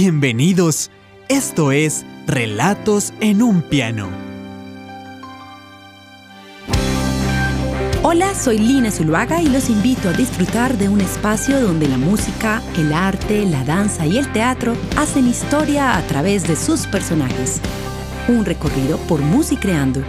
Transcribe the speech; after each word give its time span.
Bienvenidos. 0.00 0.92
Esto 1.28 1.72
es 1.72 2.06
Relatos 2.28 3.12
en 3.18 3.42
un 3.42 3.62
piano. 3.62 4.08
Hola, 8.04 8.32
soy 8.36 8.58
Lina 8.58 8.92
Zuluaga 8.92 9.42
y 9.42 9.48
los 9.48 9.68
invito 9.68 10.08
a 10.08 10.12
disfrutar 10.12 10.78
de 10.78 10.88
un 10.88 11.00
espacio 11.00 11.60
donde 11.60 11.88
la 11.88 11.98
música, 11.98 12.62
el 12.76 12.92
arte, 12.92 13.44
la 13.44 13.64
danza 13.64 14.06
y 14.06 14.18
el 14.18 14.32
teatro 14.32 14.76
hacen 14.96 15.26
historia 15.26 15.96
a 15.96 16.06
través 16.06 16.46
de 16.46 16.54
sus 16.54 16.86
personajes. 16.86 17.60
Un 18.28 18.44
recorrido 18.44 18.98
por 19.08 19.20
Musicreando. 19.20 20.04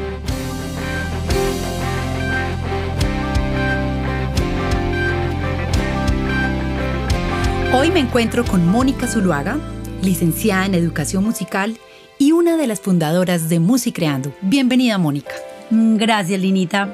Hoy 7.73 7.89
me 7.89 7.99
encuentro 7.99 8.45
con 8.45 8.67
Mónica 8.67 9.07
Zuluaga, 9.07 9.57
licenciada 10.01 10.65
en 10.65 10.75
Educación 10.75 11.23
Musical 11.23 11.77
y 12.17 12.31
una 12.31 12.57
de 12.57 12.67
las 12.67 12.79
fundadoras 12.81 13.49
de 13.49 13.59
Musicreando. 13.59 14.33
Bienvenida, 14.41 14.97
Mónica. 14.97 15.31
Mm, 15.69 15.97
Gracias, 15.97 16.39
Linita. 16.39 16.93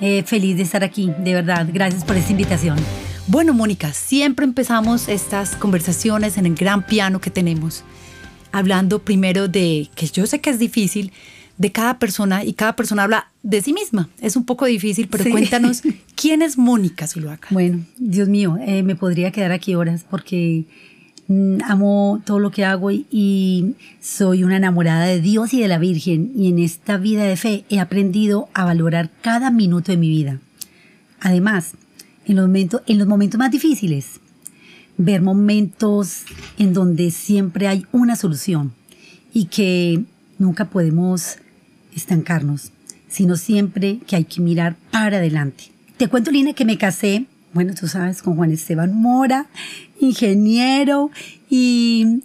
Eh, 0.00 0.22
feliz 0.24 0.56
de 0.56 0.62
estar 0.62 0.84
aquí, 0.84 1.10
de 1.18 1.34
verdad. 1.34 1.66
Gracias 1.72 2.04
por 2.04 2.16
esta 2.16 2.30
invitación. 2.32 2.78
Bueno, 3.26 3.52
Mónica, 3.52 3.92
siempre 3.92 4.44
empezamos 4.44 5.08
estas 5.08 5.56
conversaciones 5.56 6.38
en 6.38 6.46
el 6.46 6.54
gran 6.54 6.86
piano 6.86 7.20
que 7.20 7.30
tenemos, 7.30 7.82
hablando 8.52 9.00
primero 9.00 9.48
de, 9.48 9.88
que 9.94 10.06
yo 10.06 10.26
sé 10.26 10.40
que 10.40 10.50
es 10.50 10.58
difícil, 10.58 11.12
de 11.58 11.72
cada 11.72 11.98
persona 11.98 12.44
y 12.44 12.52
cada 12.52 12.76
persona 12.76 13.02
habla 13.02 13.30
de 13.42 13.60
sí 13.60 13.72
misma. 13.72 14.08
Es 14.20 14.36
un 14.36 14.44
poco 14.44 14.64
difícil, 14.66 15.08
pero 15.10 15.24
Sí. 15.24 15.30
cuéntanos, 15.30 15.82
¿quién 16.14 16.40
es 16.40 16.56
Mónica 16.56 17.06
Zuluaga? 17.08 17.48
Bueno, 17.50 17.84
Dios 17.98 18.28
mío, 18.28 18.56
eh, 18.64 18.82
me 18.84 18.94
podría 18.94 19.32
quedar 19.32 19.50
aquí 19.52 19.74
horas 19.74 20.04
porque 20.08 20.64
amo 21.64 22.22
todo 22.24 22.38
lo 22.38 22.50
que 22.50 22.64
hago 22.64 22.90
y, 22.90 23.06
y 23.10 23.74
soy 24.00 24.44
una 24.44 24.56
enamorada 24.56 25.04
de 25.04 25.20
Dios 25.20 25.52
y 25.52 25.60
de 25.60 25.68
la 25.68 25.78
Virgen. 25.78 26.32
Y 26.34 26.48
en 26.48 26.58
esta 26.58 26.96
vida 26.96 27.24
de 27.24 27.36
fe 27.36 27.64
he 27.68 27.80
aprendido 27.80 28.48
a 28.54 28.64
valorar 28.64 29.10
cada 29.22 29.50
minuto 29.50 29.92
de 29.92 29.98
mi 29.98 30.08
vida. 30.08 30.40
Además, 31.20 31.72
en 32.26 32.36
los 32.36 32.46
momentos, 32.46 32.82
en 32.86 32.98
los 32.98 33.08
momentos 33.08 33.38
más 33.38 33.50
difíciles, 33.50 34.20
ver 34.96 35.22
momentos 35.22 36.24
en 36.58 36.74
donde 36.74 37.10
siempre 37.10 37.68
hay 37.68 37.86
una 37.92 38.16
solución 38.16 38.72
y 39.32 39.46
que 39.46 40.04
nunca 40.38 40.66
podemos 40.66 41.38
estancarnos, 41.94 42.72
sino 43.08 43.36
siempre 43.36 44.00
que 44.06 44.16
hay 44.16 44.24
que 44.24 44.40
mirar 44.40 44.76
para 44.90 45.18
adelante. 45.18 45.64
Te 45.96 46.08
cuento, 46.08 46.30
Lina, 46.30 46.52
que 46.52 46.64
me 46.64 46.78
casé, 46.78 47.26
bueno, 47.52 47.74
tú 47.78 47.88
sabes, 47.88 48.22
con 48.22 48.36
Juan 48.36 48.52
Esteban 48.52 48.94
Mora, 48.94 49.46
ingeniero 50.00 51.10
y 51.50 52.20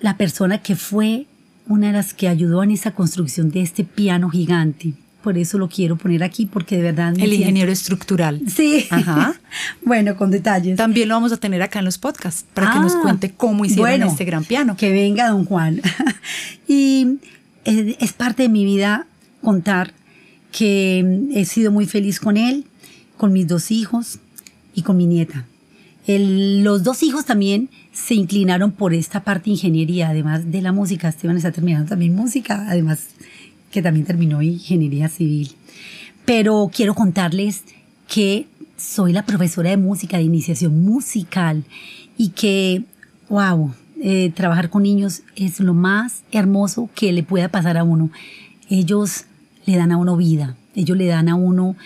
la 0.00 0.16
persona 0.16 0.58
que 0.58 0.76
fue 0.76 1.26
una 1.66 1.88
de 1.88 1.92
las 1.94 2.12
que 2.14 2.28
ayudó 2.28 2.62
en 2.62 2.70
esa 2.70 2.92
construcción 2.92 3.50
de 3.50 3.62
este 3.62 3.84
piano 3.84 4.28
gigante. 4.30 4.94
Por 5.22 5.38
eso 5.38 5.56
lo 5.56 5.68
quiero 5.70 5.96
poner 5.96 6.22
aquí, 6.22 6.44
porque 6.44 6.76
de 6.76 6.82
verdad... 6.82 7.08
El 7.12 7.16
siento- 7.16 7.34
ingeniero 7.36 7.72
estructural. 7.72 8.42
Sí. 8.46 8.86
Ajá. 8.90 9.34
bueno, 9.82 10.16
con 10.16 10.30
detalles. 10.30 10.76
También 10.76 11.08
lo 11.08 11.14
vamos 11.14 11.32
a 11.32 11.38
tener 11.38 11.62
acá 11.62 11.78
en 11.78 11.86
los 11.86 11.96
podcasts 11.96 12.44
para 12.52 12.72
que 12.72 12.80
nos 12.80 12.92
Ah, 12.94 13.00
cuente 13.02 13.32
cómo 13.32 13.64
hicieron 13.64 13.84
bueno, 13.84 14.06
este 14.08 14.26
gran 14.26 14.44
piano. 14.44 14.76
Que 14.76 14.92
venga 14.92 15.30
don 15.30 15.46
Juan. 15.46 15.80
y 16.68 17.18
es 17.64 18.12
parte 18.12 18.42
de 18.42 18.48
mi 18.50 18.66
vida 18.66 19.06
contar 19.42 19.94
que 20.52 21.26
he 21.32 21.46
sido 21.46 21.72
muy 21.72 21.86
feliz 21.86 22.20
con 22.20 22.36
él, 22.36 22.66
con 23.16 23.32
mis 23.32 23.46
dos 23.48 23.70
hijos 23.70 24.18
y 24.74 24.82
con 24.82 24.96
mi 24.96 25.06
nieta. 25.06 25.46
El- 26.06 26.62
los 26.62 26.82
dos 26.82 27.02
hijos 27.02 27.24
también 27.24 27.70
se 27.92 28.14
inclinaron 28.14 28.72
por 28.72 28.92
esta 28.92 29.24
parte 29.24 29.44
de 29.46 29.52
ingeniería, 29.52 30.10
además 30.10 30.50
de 30.50 30.60
la 30.60 30.72
música. 30.72 31.08
Esteban 31.08 31.36
está 31.36 31.52
terminando 31.52 31.88
también 31.88 32.14
música, 32.14 32.66
además 32.68 33.06
que 33.70 33.80
también 33.82 34.04
terminó 34.06 34.42
ingeniería 34.42 35.08
civil. 35.08 35.52
Pero 36.24 36.70
quiero 36.74 36.94
contarles 36.94 37.62
que 38.08 38.46
soy 38.76 39.12
la 39.12 39.24
profesora 39.24 39.70
de 39.70 39.76
música, 39.76 40.18
de 40.18 40.24
iniciación 40.24 40.82
musical, 40.82 41.64
y 42.16 42.30
que, 42.30 42.84
wow, 43.28 43.72
eh, 44.00 44.30
trabajar 44.34 44.70
con 44.70 44.82
niños 44.82 45.22
es 45.36 45.58
lo 45.60 45.74
más 45.74 46.22
hermoso 46.32 46.90
que 46.94 47.12
le 47.12 47.22
pueda 47.22 47.48
pasar 47.48 47.76
a 47.76 47.84
uno. 47.84 48.10
Ellos 48.68 49.24
le 49.66 49.76
dan 49.76 49.92
a 49.92 49.96
uno 49.96 50.16
vida, 50.16 50.56
ellos 50.74 50.96
le 50.96 51.06
dan 51.06 51.28
a 51.28 51.34
uno 51.34 51.76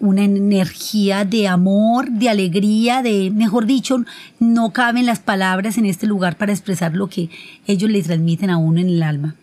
una 0.00 0.24
energía 0.24 1.24
de 1.24 1.48
amor, 1.48 2.10
de 2.10 2.28
alegría, 2.28 3.02
de, 3.02 3.30
mejor 3.30 3.66
dicho, 3.66 4.04
no 4.38 4.72
caben 4.72 5.06
las 5.06 5.18
palabras 5.20 5.76
en 5.78 5.86
este 5.86 6.06
lugar 6.06 6.36
para 6.36 6.52
expresar 6.52 6.94
lo 6.94 7.08
que 7.08 7.30
ellos 7.66 7.90
le 7.90 8.02
transmiten 8.02 8.50
a 8.50 8.58
uno 8.58 8.80
en 8.80 8.88
el 8.88 9.02
alma. 9.02 9.34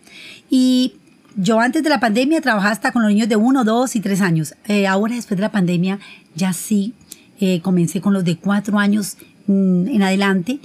Y 0.48 0.94
yo 1.36 1.60
antes 1.60 1.82
de 1.82 1.90
la 1.90 2.00
pandemia 2.00 2.40
trabajaba 2.40 2.72
hasta 2.72 2.92
con 2.92 3.02
los 3.02 3.10
niños 3.12 3.28
de 3.28 3.36
uno, 3.36 3.64
dos 3.64 3.96
y 3.96 4.00
tres 4.00 4.20
años. 4.22 4.54
Eh, 4.66 4.86
ahora 4.86 5.14
después 5.14 5.36
de 5.36 5.42
la 5.42 5.52
pandemia 5.52 5.98
ya 6.34 6.52
sí 6.54 6.94
eh, 7.40 7.60
comencé 7.60 8.00
con 8.00 8.14
los 8.14 8.24
de 8.24 8.36
cuatro 8.36 8.78
años 8.78 9.18
mm, 9.46 9.88
en 9.88 10.02
adelante 10.02 10.58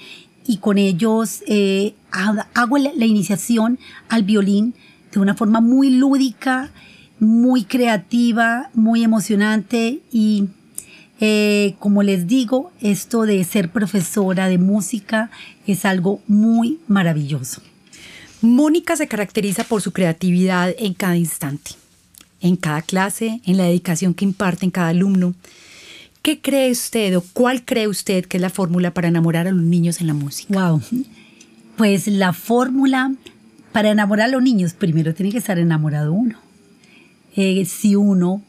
y 0.48 0.58
con 0.58 0.78
ellos 0.78 1.44
eh, 1.48 1.94
ha- 2.14 2.48
hago 2.54 2.78
la 2.78 3.06
iniciación 3.06 3.78
al 4.08 4.24
violín 4.24 4.74
de 5.12 5.20
una 5.20 5.36
forma 5.36 5.60
muy 5.60 5.90
lúdica, 5.90 6.72
muy 7.22 7.66
creativa, 7.66 8.72
muy 8.74 9.04
emocionante 9.04 10.00
y 10.12 10.48
eh, 11.20 11.76
como 11.78 12.02
les 12.02 12.26
digo, 12.26 12.72
esto 12.82 13.28
de 13.28 13.44
ser 13.44 13.70
profesora 13.70 14.50
de 14.50 14.58
música 14.58 15.30
es 15.68 15.86
algo 15.86 16.20
muy 16.28 16.80
maravilloso. 16.88 17.62
Mónica 18.42 18.96
se 18.96 19.08
caracteriza 19.08 19.64
por 19.64 19.84
su 19.84 19.94
creatividad 19.94 20.74
en 20.80 20.96
cada 20.96 21.16
instante, 21.16 21.74
en 22.42 22.56
cada 22.56 22.82
clase, 22.82 23.40
en 23.46 23.58
la 23.58 23.66
dedicación 23.66 24.16
que 24.16 24.26
imparte 24.26 24.66
en 24.66 24.72
cada 24.72 24.88
alumno. 24.88 25.36
¿Qué 26.24 26.42
cree 26.42 26.72
usted 26.72 27.16
o 27.16 27.22
cuál 27.34 27.64
cree 27.64 27.88
usted 27.88 28.26
que 28.26 28.38
es 28.38 28.42
la 28.42 28.50
fórmula 28.50 28.96
para 28.96 29.10
enamorar 29.10 29.48
a 29.48 29.52
los 29.52 29.62
niños 29.62 30.02
en 30.02 30.08
la 30.08 30.16
música? 30.16 30.52
Wow. 30.72 30.82
Pues 31.78 32.08
la 32.08 32.34
fórmula 32.34 33.14
para 33.72 33.92
enamorar 33.92 34.30
a 34.30 34.32
los 34.32 34.42
niños, 34.42 34.74
primero 34.74 35.14
tiene 35.14 35.32
que 35.32 35.38
estar 35.38 35.60
enamorado 35.60 36.14
uno. 36.14 36.51
Eh, 37.36 37.66
si 37.66 37.96
uno 37.96 38.42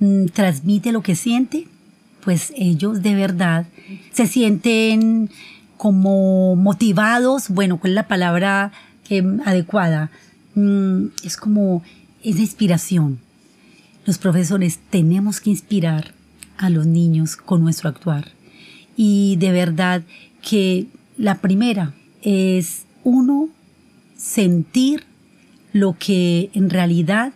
mm, 0.00 0.26
transmite 0.26 0.92
lo 0.92 1.02
que 1.02 1.16
siente, 1.16 1.66
pues 2.24 2.52
ellos 2.56 3.02
de 3.02 3.14
verdad 3.14 3.66
se 4.12 4.26
sienten 4.26 5.30
como 5.76 6.54
motivados. 6.56 7.48
Bueno, 7.48 7.78
¿cuál 7.78 7.92
es 7.92 7.96
la 7.96 8.08
palabra 8.08 8.72
eh, 9.10 9.22
adecuada? 9.44 10.10
Mm, 10.54 11.06
es 11.24 11.36
como 11.36 11.82
esa 12.22 12.40
inspiración. 12.40 13.18
Los 14.04 14.18
profesores 14.18 14.78
tenemos 14.90 15.40
que 15.40 15.50
inspirar 15.50 16.14
a 16.58 16.70
los 16.70 16.86
niños 16.86 17.36
con 17.36 17.62
nuestro 17.62 17.88
actuar. 17.88 18.28
Y 18.96 19.36
de 19.36 19.52
verdad 19.52 20.02
que 20.40 20.86
la 21.16 21.40
primera 21.40 21.94
es 22.22 22.84
uno 23.04 23.48
sentir 24.16 25.04
lo 25.72 25.96
que 25.98 26.50
en 26.54 26.70
realidad 26.70 27.32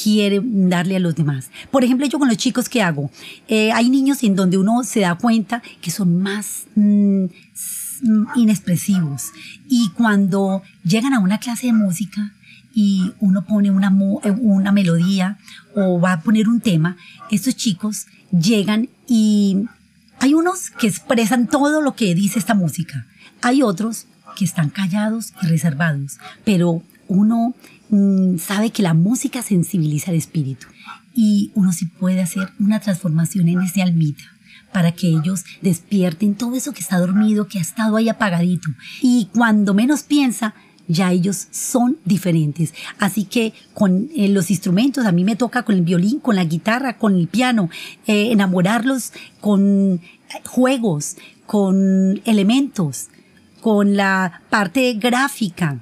quiere 0.00 0.40
darle 0.42 0.96
a 0.96 1.00
los 1.00 1.14
demás. 1.14 1.50
Por 1.70 1.84
ejemplo, 1.84 2.06
yo 2.06 2.18
con 2.18 2.28
los 2.28 2.36
chicos 2.36 2.68
que 2.68 2.82
hago, 2.82 3.10
eh, 3.48 3.72
hay 3.72 3.90
niños 3.90 4.22
en 4.22 4.34
donde 4.34 4.58
uno 4.58 4.82
se 4.84 5.00
da 5.00 5.14
cuenta 5.16 5.62
que 5.80 5.90
son 5.90 6.22
más 6.22 6.64
mm, 6.74 7.26
inexpresivos 8.36 9.30
y 9.68 9.90
cuando 9.90 10.62
llegan 10.84 11.14
a 11.14 11.20
una 11.20 11.38
clase 11.38 11.66
de 11.66 11.72
música 11.72 12.32
y 12.74 13.12
uno 13.20 13.44
pone 13.44 13.70
una, 13.70 13.92
eh, 14.24 14.30
una 14.30 14.72
melodía 14.72 15.38
o 15.74 16.00
va 16.00 16.14
a 16.14 16.20
poner 16.22 16.48
un 16.48 16.60
tema, 16.60 16.96
estos 17.30 17.56
chicos 17.56 18.06
llegan 18.30 18.88
y 19.06 19.66
hay 20.18 20.34
unos 20.34 20.70
que 20.70 20.86
expresan 20.86 21.48
todo 21.48 21.80
lo 21.80 21.94
que 21.94 22.14
dice 22.14 22.38
esta 22.38 22.54
música. 22.54 23.06
Hay 23.42 23.62
otros 23.62 24.06
que 24.36 24.44
están 24.44 24.70
callados 24.70 25.34
y 25.42 25.46
reservados, 25.46 26.18
pero 26.44 26.82
uno 27.08 27.54
mm, 27.92 28.38
sabe 28.38 28.70
que 28.70 28.82
la 28.82 28.94
música 28.94 29.42
sensibiliza 29.42 30.10
al 30.10 30.16
espíritu 30.16 30.66
y 31.14 31.52
uno 31.54 31.72
sí 31.72 31.86
puede 31.86 32.20
hacer 32.20 32.48
una 32.58 32.80
transformación 32.80 33.48
en 33.48 33.60
ese 33.62 33.82
almita 33.82 34.24
para 34.72 34.92
que 34.92 35.08
ellos 35.08 35.44
despierten 35.60 36.34
todo 36.34 36.56
eso 36.56 36.72
que 36.72 36.80
está 36.80 36.98
dormido, 36.98 37.46
que 37.46 37.58
ha 37.58 37.62
estado 37.62 37.96
ahí 37.96 38.08
apagadito. 38.08 38.70
Y 39.02 39.28
cuando 39.34 39.74
menos 39.74 40.02
piensa, 40.02 40.54
ya 40.88 41.12
ellos 41.12 41.48
son 41.50 41.98
diferentes. 42.04 42.74
Así 42.98 43.24
que 43.24 43.52
con 43.74 44.08
eh, 44.16 44.28
los 44.28 44.50
instrumentos, 44.50 45.06
a 45.06 45.12
mí 45.12 45.24
me 45.24 45.36
toca 45.36 45.62
con 45.62 45.76
el 45.76 45.82
violín, 45.82 46.20
con 46.20 46.36
la 46.36 46.44
guitarra, 46.44 46.98
con 46.98 47.16
el 47.16 47.28
piano, 47.28 47.70
eh, 48.06 48.32
enamorarlos 48.32 49.12
con 49.40 50.00
juegos, 50.46 51.16
con 51.46 52.20
elementos, 52.24 53.08
con 53.60 53.96
la 53.96 54.42
parte 54.50 54.94
gráfica 54.94 55.80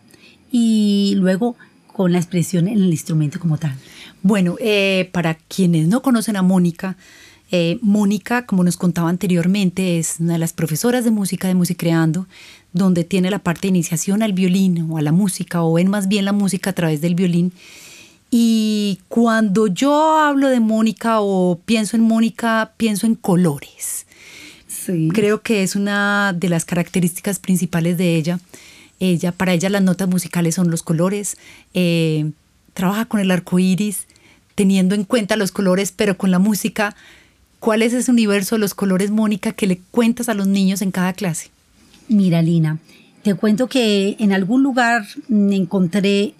y 0.50 1.14
luego 1.16 1.56
con 1.92 2.12
la 2.12 2.18
expresión 2.18 2.68
en 2.68 2.78
el 2.78 2.90
instrumento 2.90 3.38
como 3.38 3.58
tal. 3.58 3.74
Bueno, 4.22 4.56
eh, 4.60 5.08
para 5.12 5.34
quienes 5.34 5.88
no 5.88 6.00
conocen 6.02 6.36
a 6.36 6.42
Mónica, 6.42 6.96
Eh, 7.52 7.80
Mónica, 7.82 8.46
como 8.46 8.62
nos 8.62 8.76
contaba 8.76 9.08
anteriormente, 9.08 9.98
es 9.98 10.20
una 10.20 10.34
de 10.34 10.38
las 10.38 10.52
profesoras 10.52 11.02
de 11.02 11.10
música 11.10 11.48
de 11.48 11.56
Musicreando, 11.56 12.28
donde 12.72 13.02
tiene 13.02 13.28
la 13.28 13.40
parte 13.40 13.62
de 13.62 13.70
iniciación 13.70 14.22
al 14.22 14.32
violín 14.32 14.86
o 14.88 14.98
a 14.98 15.02
la 15.02 15.10
música, 15.10 15.60
o 15.64 15.72
ven 15.72 15.90
más 15.90 16.06
bien 16.06 16.24
la 16.24 16.32
música 16.32 16.70
a 16.70 16.74
través 16.74 17.00
del 17.00 17.16
violín. 17.16 17.50
Y 18.30 19.00
cuando 19.08 19.66
yo 19.66 20.16
hablo 20.20 20.48
de 20.48 20.60
Mónica 20.60 21.20
o 21.20 21.58
pienso 21.64 21.96
en 21.96 22.04
Mónica, 22.04 22.70
pienso 22.76 23.06
en 23.06 23.16
colores. 23.16 24.06
Sí. 24.68 25.08
Creo 25.12 25.42
que 25.42 25.64
es 25.64 25.74
una 25.74 26.32
de 26.32 26.48
las 26.48 26.64
características 26.64 27.40
principales 27.40 27.98
de 27.98 28.14
ella. 28.14 28.38
Ella, 29.00 29.32
para 29.32 29.54
ella 29.54 29.68
las 29.70 29.82
notas 29.82 30.08
musicales 30.08 30.54
son 30.54 30.70
los 30.70 30.82
colores. 30.82 31.36
Eh, 31.74 32.30
trabaja 32.74 33.06
con 33.06 33.20
el 33.20 33.30
arco 33.30 33.58
iris, 33.58 34.06
teniendo 34.54 34.94
en 34.94 35.04
cuenta 35.04 35.36
los 35.36 35.52
colores, 35.52 35.92
pero 35.94 36.16
con 36.16 36.30
la 36.30 36.38
música. 36.38 36.94
¿Cuál 37.58 37.82
es 37.82 37.92
ese 37.92 38.10
universo 38.10 38.54
de 38.54 38.60
los 38.60 38.74
colores, 38.74 39.10
Mónica, 39.10 39.52
que 39.52 39.66
le 39.66 39.80
cuentas 39.90 40.28
a 40.28 40.34
los 40.34 40.46
niños 40.46 40.82
en 40.82 40.90
cada 40.92 41.12
clase? 41.12 41.50
Mira, 42.08 42.42
Lina, 42.42 42.78
te 43.22 43.34
cuento 43.34 43.68
que 43.68 44.16
en 44.18 44.32
algún 44.32 44.62
lugar 44.62 45.06
encontré 45.28 46.34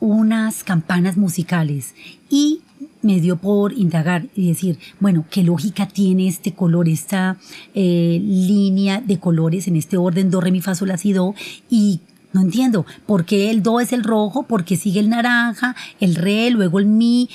unas 0.00 0.64
campanas 0.64 1.16
musicales 1.16 1.94
y 2.28 2.60
me 3.06 3.20
dio 3.20 3.36
por 3.36 3.72
indagar 3.72 4.26
y 4.34 4.48
decir, 4.48 4.78
bueno, 5.00 5.24
¿qué 5.30 5.42
lógica 5.42 5.86
tiene 5.88 6.28
este 6.28 6.52
color, 6.52 6.88
esta 6.88 7.38
eh, 7.74 8.20
línea 8.22 9.00
de 9.00 9.18
colores 9.18 9.68
en 9.68 9.76
este 9.76 9.96
orden, 9.96 10.30
do, 10.30 10.40
re, 10.40 10.50
mi, 10.50 10.60
fa, 10.60 10.74
sol, 10.74 10.88
la, 10.88 10.98
si, 10.98 11.12
do? 11.12 11.34
Y 11.70 12.00
no 12.32 12.42
entiendo 12.42 12.84
por 13.06 13.24
qué 13.24 13.50
el 13.50 13.62
do 13.62 13.80
es 13.80 13.92
el 13.92 14.04
rojo, 14.04 14.42
porque 14.42 14.76
sigue 14.76 15.00
el 15.00 15.08
naranja, 15.08 15.74
el 16.00 16.16
re, 16.16 16.50
luego 16.50 16.78
el 16.78 16.86
mi, 16.86 17.30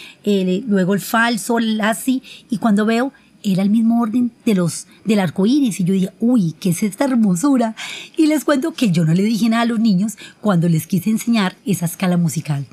luego 0.68 0.94
el 0.94 1.00
falso, 1.00 1.58
el 1.58 1.78
la, 1.78 1.96
si. 1.96 2.22
Y 2.50 2.58
cuando 2.58 2.86
veo, 2.86 3.12
era 3.44 3.64
el 3.64 3.70
mismo 3.70 4.02
orden 4.02 4.32
de 4.46 4.56
los 4.56 4.88
del 5.06 5.20
arco 5.20 5.46
iris. 5.46 5.80
Y 5.80 5.84
yo 5.84 5.94
dije, 5.94 6.10
uy, 6.20 6.54
¿qué 6.60 6.70
es 6.70 6.84
esta 6.84 7.06
hermosura? 7.06 7.76
Y 8.18 8.28
les 8.28 8.46
cuento 8.46 8.74
que 8.74 8.92
yo 8.92 9.06
no 9.06 9.14
le 9.14 9.24
dije 9.24 9.50
nada 9.50 9.64
a 9.64 9.66
los 9.66 9.80
niños 9.80 10.18
cuando 10.42 10.70
les 10.70 10.88
quise 10.88 11.10
enseñar 11.10 11.56
esa 11.66 11.86
escala 11.86 12.18
musical. 12.18 12.66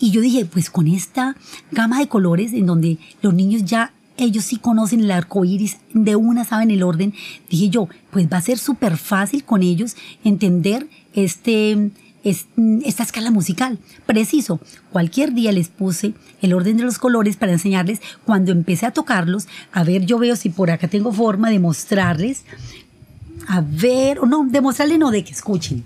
Y 0.00 0.10
yo 0.10 0.20
dije, 0.20 0.44
pues 0.44 0.70
con 0.70 0.86
esta 0.86 1.36
gama 1.70 1.98
de 1.98 2.08
colores 2.08 2.52
en 2.52 2.66
donde 2.66 2.98
los 3.22 3.34
niños 3.34 3.64
ya 3.64 3.92
ellos 4.16 4.44
sí 4.44 4.56
conocen 4.58 5.00
el 5.00 5.10
arco 5.10 5.44
iris, 5.44 5.78
de 5.92 6.16
una 6.16 6.44
saben 6.44 6.70
el 6.70 6.82
orden. 6.82 7.14
Dije 7.50 7.68
yo, 7.68 7.88
pues 8.10 8.28
va 8.32 8.38
a 8.38 8.42
ser 8.42 8.58
súper 8.58 8.96
fácil 8.96 9.44
con 9.44 9.62
ellos 9.62 9.96
entender 10.22 10.86
este, 11.14 11.90
esta 12.24 13.02
escala 13.02 13.30
musical. 13.30 13.78
Preciso, 14.06 14.60
cualquier 14.90 15.34
día 15.34 15.52
les 15.52 15.68
puse 15.68 16.14
el 16.42 16.54
orden 16.54 16.76
de 16.76 16.84
los 16.84 16.98
colores 16.98 17.36
para 17.36 17.52
enseñarles. 17.52 18.00
Cuando 18.24 18.52
empecé 18.52 18.86
a 18.86 18.92
tocarlos, 18.92 19.46
a 19.72 19.84
ver, 19.84 20.06
yo 20.06 20.18
veo 20.18 20.36
si 20.36 20.48
por 20.48 20.70
acá 20.70 20.88
tengo 20.88 21.12
forma 21.12 21.50
de 21.50 21.58
mostrarles. 21.58 22.44
A 23.46 23.60
ver, 23.60 24.18
o 24.20 24.26
no, 24.26 24.46
de 24.46 24.60
mostrarles 24.60 24.98
no, 24.98 25.10
de 25.10 25.24
que 25.24 25.32
escuchen. 25.32 25.84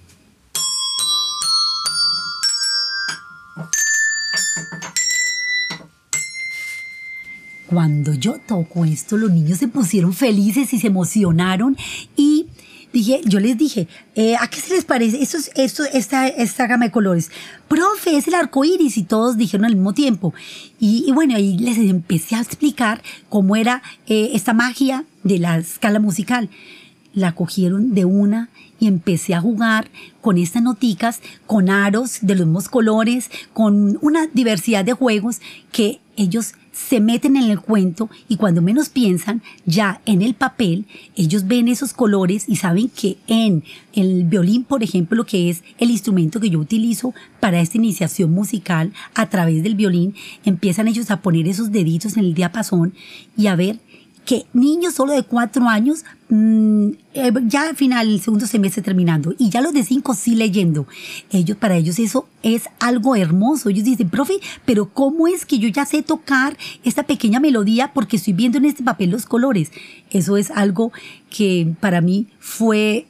Cuando 7.69 8.14
yo 8.14 8.38
toco 8.38 8.87
esto, 8.87 9.19
los 9.19 9.31
niños 9.31 9.58
se 9.58 9.69
pusieron 9.69 10.14
felices 10.14 10.73
y 10.73 10.79
se 10.81 10.87
emocionaron 10.87 11.76
y 12.17 12.46
dije, 12.98 13.20
yo 13.24 13.40
les 13.40 13.56
dije, 13.56 13.88
eh, 14.14 14.36
¿a 14.36 14.48
qué 14.48 14.60
se 14.60 14.74
les 14.74 14.84
parece 14.84 15.22
esto, 15.22 15.38
esto, 15.54 15.84
esta, 15.92 16.26
esta 16.28 16.66
gama 16.66 16.86
de 16.86 16.90
colores? 16.90 17.30
Profe, 17.68 18.16
es 18.16 18.26
el 18.28 18.34
arco 18.34 18.64
iris 18.64 18.96
y 18.96 19.04
todos 19.04 19.36
dijeron 19.36 19.64
al 19.64 19.76
mismo 19.76 19.94
tiempo. 19.94 20.34
Y, 20.80 21.10
bueno, 21.12 21.36
ahí 21.36 21.58
les 21.58 21.78
empecé 21.78 22.34
a 22.34 22.40
explicar 22.40 23.02
cómo 23.28 23.56
era 23.56 23.82
eh, 24.06 24.30
esta 24.34 24.52
magia 24.52 25.04
de 25.24 25.38
la 25.38 25.58
escala 25.58 26.00
musical. 26.00 26.50
La 27.14 27.34
cogieron 27.34 27.94
de 27.94 28.04
una 28.04 28.48
y 28.80 28.86
empecé 28.86 29.34
a 29.34 29.40
jugar 29.40 29.90
con 30.20 30.38
estas 30.38 30.62
noticas, 30.62 31.20
con 31.46 31.70
aros 31.70 32.18
de 32.22 32.34
los 32.34 32.46
mismos 32.46 32.68
colores, 32.68 33.30
con 33.52 33.98
una 34.02 34.26
diversidad 34.32 34.84
de 34.84 34.92
juegos 34.92 35.40
que 35.72 36.00
ellos 36.16 36.54
se 36.88 37.00
meten 37.00 37.36
en 37.36 37.50
el 37.50 37.60
cuento 37.60 38.08
y 38.28 38.36
cuando 38.36 38.62
menos 38.62 38.88
piensan, 38.88 39.42
ya 39.66 40.00
en 40.06 40.22
el 40.22 40.34
papel, 40.34 40.86
ellos 41.16 41.46
ven 41.46 41.69
esos 41.69 41.92
colores 41.92 42.44
y 42.48 42.56
saben 42.56 42.88
que 42.88 43.19
en 43.26 43.64
el 43.92 44.25
violín, 44.25 44.64
por 44.64 44.82
ejemplo, 44.82 45.26
que 45.26 45.50
es 45.50 45.64
el 45.78 45.90
instrumento 45.90 46.40
que 46.40 46.50
yo 46.50 46.58
utilizo 46.58 47.14
para 47.40 47.60
esta 47.60 47.78
iniciación 47.78 48.30
musical 48.30 48.92
a 49.14 49.28
través 49.28 49.62
del 49.62 49.75
violín, 49.75 50.14
empiezan 50.44 50.88
ellos 50.88 51.10
a 51.10 51.20
poner 51.20 51.48
esos 51.48 51.72
deditos 51.72 52.16
en 52.16 52.25
el 52.25 52.34
diapasón 52.34 52.94
y 53.36 53.48
a 53.48 53.56
ver 53.56 53.80
que 54.28 54.44
niños 54.52 54.92
solo 54.92 55.14
de 55.14 55.22
cuatro 55.22 55.66
años, 55.70 56.04
mmm, 56.28 56.90
eh, 57.14 57.32
ya 57.46 57.62
al 57.70 57.76
final, 57.76 58.10
el 58.10 58.20
segundo 58.20 58.46
semestre 58.46 58.82
terminando, 58.82 59.34
y 59.38 59.48
ya 59.48 59.62
los 59.62 59.72
de 59.72 59.82
cinco 59.82 60.12
sí 60.12 60.34
leyendo, 60.34 60.86
ellos, 61.30 61.56
para 61.56 61.76
ellos 61.76 61.98
eso 61.98 62.28
es 62.42 62.64
algo 62.78 63.16
hermoso. 63.16 63.70
Ellos 63.70 63.84
dicen, 63.84 64.10
profe, 64.10 64.34
pero 64.66 64.90
¿cómo 64.92 65.28
es 65.28 65.46
que 65.46 65.58
yo 65.58 65.69
ya 65.69 65.86
sé 65.86 66.02
tocar 66.02 66.58
esta 66.84 67.04
pequeña 67.04 67.40
melodía 67.40 67.92
porque 67.94 68.16
estoy 68.16 68.34
viendo 68.34 68.58
en 68.58 68.66
este 68.66 68.82
papel 68.82 69.08
los 69.08 69.25
colores? 69.25 69.72
Eso 70.10 70.36
es 70.36 70.50
algo 70.50 70.92
que 71.30 71.75
para 71.80 72.02
mí 72.02 72.26
fue 72.38 73.06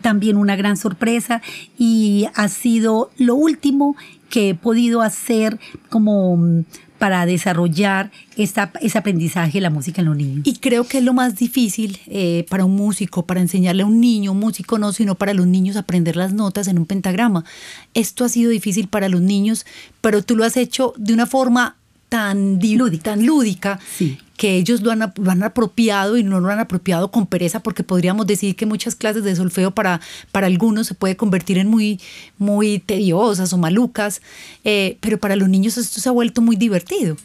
también 0.00 0.38
una 0.38 0.56
gran 0.56 0.78
sorpresa 0.78 1.42
y 1.76 2.28
ha 2.34 2.48
sido 2.48 3.10
lo 3.18 3.34
último 3.34 3.94
que 4.30 4.50
he 4.50 4.54
podido 4.54 5.02
hacer 5.02 5.60
como 5.90 6.64
para 7.02 7.26
desarrollar 7.26 8.12
esta, 8.36 8.70
ese 8.80 8.96
aprendizaje 8.96 9.54
de 9.54 9.60
la 9.62 9.70
música 9.70 10.00
en 10.00 10.04
los 10.06 10.16
niños. 10.16 10.46
Y 10.46 10.58
creo 10.58 10.84
que 10.84 10.98
es 10.98 11.04
lo 11.04 11.12
más 11.12 11.34
difícil 11.34 11.98
eh, 12.06 12.46
para 12.48 12.64
un 12.64 12.76
músico, 12.76 13.26
para 13.26 13.40
enseñarle 13.40 13.82
a 13.82 13.86
un 13.86 14.00
niño, 14.00 14.30
un 14.30 14.38
músico 14.38 14.78
no, 14.78 14.92
sino 14.92 15.16
para 15.16 15.34
los 15.34 15.48
niños 15.48 15.74
aprender 15.74 16.14
las 16.14 16.32
notas 16.32 16.68
en 16.68 16.78
un 16.78 16.86
pentagrama. 16.86 17.44
Esto 17.92 18.24
ha 18.24 18.28
sido 18.28 18.52
difícil 18.52 18.86
para 18.86 19.08
los 19.08 19.20
niños, 19.20 19.66
pero 20.00 20.22
tú 20.22 20.36
lo 20.36 20.44
has 20.44 20.56
hecho 20.56 20.94
de 20.96 21.12
una 21.12 21.26
forma 21.26 21.74
tan 22.12 22.58
lúdica, 22.60 23.02
tan 23.04 23.24
lúdica 23.24 23.78
Sí. 23.96 24.18
que 24.36 24.56
ellos 24.56 24.82
lo 24.82 24.90
han, 24.90 25.12
lo 25.16 25.30
han 25.30 25.42
apropiado 25.42 26.18
y 26.18 26.22
no 26.22 26.40
lo 26.40 26.50
han 26.50 26.58
apropiado 26.58 27.10
con 27.10 27.26
pereza, 27.26 27.60
porque 27.60 27.84
podríamos 27.84 28.26
decir 28.26 28.54
que 28.54 28.66
muchas 28.66 28.94
clases 28.94 29.24
de 29.24 29.34
solfeo 29.34 29.70
para, 29.70 30.00
para 30.30 30.46
algunos 30.46 30.86
se 30.88 30.94
puede 30.94 31.16
convertir 31.16 31.56
en 31.56 31.68
muy, 31.68 32.00
muy 32.36 32.78
tediosas 32.80 33.52
o 33.54 33.56
malucas, 33.58 34.20
eh, 34.64 34.98
pero 35.00 35.18
para 35.18 35.36
los 35.36 35.48
niños 35.48 35.78
esto 35.78 36.00
se 36.00 36.08
ha 36.08 36.12
vuelto 36.12 36.42
muy 36.42 36.56
divertido. 36.56 37.16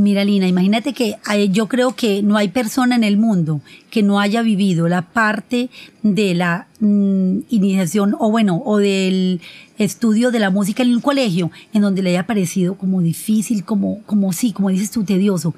Mira, 0.00 0.24
Lina, 0.24 0.48
imagínate 0.48 0.94
que 0.94 1.16
yo 1.50 1.68
creo 1.68 1.94
que 1.94 2.22
no 2.22 2.38
hay 2.38 2.48
persona 2.48 2.96
en 2.96 3.04
el 3.04 3.18
mundo 3.18 3.60
que 3.90 4.02
no 4.02 4.18
haya 4.18 4.40
vivido 4.40 4.88
la 4.88 5.02
parte 5.02 5.68
de 6.02 6.34
la 6.34 6.68
mm, 6.80 7.40
iniciación 7.50 8.16
o 8.18 8.30
bueno, 8.30 8.62
o 8.64 8.78
del 8.78 9.42
estudio 9.76 10.30
de 10.30 10.38
la 10.38 10.48
música 10.48 10.82
en 10.82 10.94
un 10.94 11.02
colegio 11.02 11.50
en 11.74 11.82
donde 11.82 12.00
le 12.00 12.10
haya 12.10 12.26
parecido 12.26 12.76
como 12.76 13.02
difícil, 13.02 13.62
como, 13.62 14.02
como 14.06 14.32
sí, 14.32 14.52
como 14.54 14.70
dices 14.70 14.90
tú, 14.90 15.04
tedioso. 15.04 15.54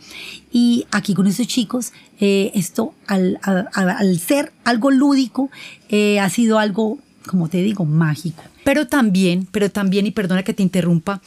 Y 0.50 0.86
aquí 0.90 1.14
con 1.14 1.28
estos 1.28 1.46
chicos, 1.46 1.92
eh, 2.18 2.50
esto 2.56 2.94
al 3.06 4.18
ser 4.18 4.52
algo 4.64 4.90
lúdico, 4.90 5.50
eh, 5.88 6.18
ha 6.18 6.28
sido 6.28 6.58
algo, 6.58 6.98
como 7.28 7.48
te 7.48 7.62
digo, 7.62 7.84
mágico. 7.84 8.42
Pero 8.64 8.88
también, 8.88 9.46
pero 9.52 9.70
también, 9.70 10.04
y 10.04 10.10
perdona 10.10 10.42
que 10.42 10.52
te 10.52 10.64
interrumpa, 10.64 11.22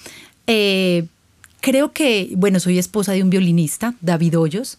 eh, 0.47 1.05
creo 1.65 1.93
que, 1.93 2.31
bueno, 2.37 2.59
soy 2.59 2.77
esposa 2.77 3.13
de 3.13 3.23
un 3.23 3.31
violinista, 3.31 3.95
David 3.99 4.37
Hoyos, 4.37 4.77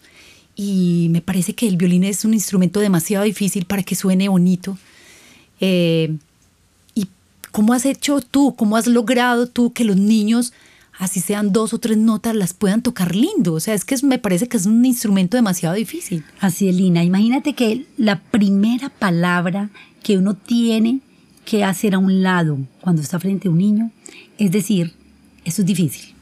y 0.55 1.09
me 1.11 1.19
parece 1.21 1.53
que 1.53 1.67
el 1.67 1.75
violín 1.75 2.05
es 2.05 2.23
un 2.23 2.33
instrumento 2.33 2.79
demasiado 2.79 3.25
difícil 3.25 3.65
para 3.65 3.83
que 3.83 3.93
suene 3.93 4.29
bonito. 4.29 4.77
Eh, 5.59 6.15
¿Y 6.95 7.07
cómo 7.51 7.73
has 7.73 7.85
hecho 7.85 8.21
tú, 8.21 8.55
cómo 8.55 8.77
has 8.77 8.87
logrado 8.87 9.47
tú 9.47 9.73
que 9.73 9.83
los 9.83 9.97
niños, 9.97 10.53
así 10.97 11.19
sean 11.19 11.51
dos 11.51 11.73
o 11.73 11.77
tres 11.77 11.97
notas, 11.97 12.33
las 12.37 12.53
puedan 12.53 12.81
tocar 12.81 13.13
lindo? 13.13 13.55
O 13.55 13.59
sea, 13.59 13.73
es 13.73 13.83
que 13.83 13.93
es- 13.93 14.03
me 14.05 14.17
parece 14.17 14.47
que 14.47 14.55
es 14.55 14.65
un 14.65 14.85
instrumento 14.85 15.35
demasiado 15.35 15.75
difícil. 15.75 16.23
Así 16.39 16.69
es, 16.69 16.75
Lina. 16.75 17.03
Imagínate 17.03 17.51
que 17.51 17.85
la 17.97 18.21
primera 18.21 18.87
palabra 18.87 19.69
que 20.03 20.17
uno 20.17 20.35
tiene 20.35 21.01
que 21.43 21.65
hacer 21.65 21.95
a 21.95 21.97
un 21.97 22.23
lado 22.23 22.57
cuando 22.79 23.01
está 23.01 23.19
frente 23.19 23.49
a 23.49 23.51
un 23.51 23.57
niño 23.57 23.91
es 24.37 24.51
decir, 24.51 24.93
eso 25.43 25.63
es 25.63 25.65
difícil. 25.65 26.13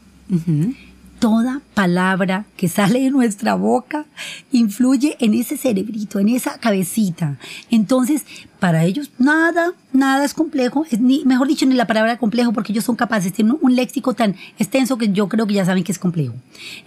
Toda 1.18 1.62
palabra 1.72 2.44
que 2.56 2.68
sale 2.68 3.00
de 3.00 3.10
nuestra 3.10 3.54
boca 3.54 4.04
influye 4.52 5.16
en 5.20 5.32
ese 5.32 5.56
cerebrito, 5.56 6.18
en 6.20 6.28
esa 6.28 6.58
cabecita. 6.58 7.38
Entonces, 7.70 8.24
para 8.66 8.82
ellos 8.82 9.12
nada, 9.16 9.74
nada 9.92 10.24
es 10.24 10.34
complejo, 10.34 10.84
es 10.90 10.98
ni, 10.98 11.24
mejor 11.24 11.46
dicho, 11.46 11.64
ni 11.66 11.76
la 11.76 11.86
palabra 11.86 12.18
complejo, 12.18 12.52
porque 12.52 12.72
ellos 12.72 12.82
son 12.82 12.96
capaces, 12.96 13.32
tienen 13.32 13.56
un 13.60 13.76
léxico 13.76 14.12
tan 14.12 14.34
extenso 14.58 14.98
que 14.98 15.12
yo 15.12 15.28
creo 15.28 15.46
que 15.46 15.54
ya 15.54 15.64
saben 15.64 15.84
que 15.84 15.92
es 15.92 16.00
complejo. 16.00 16.34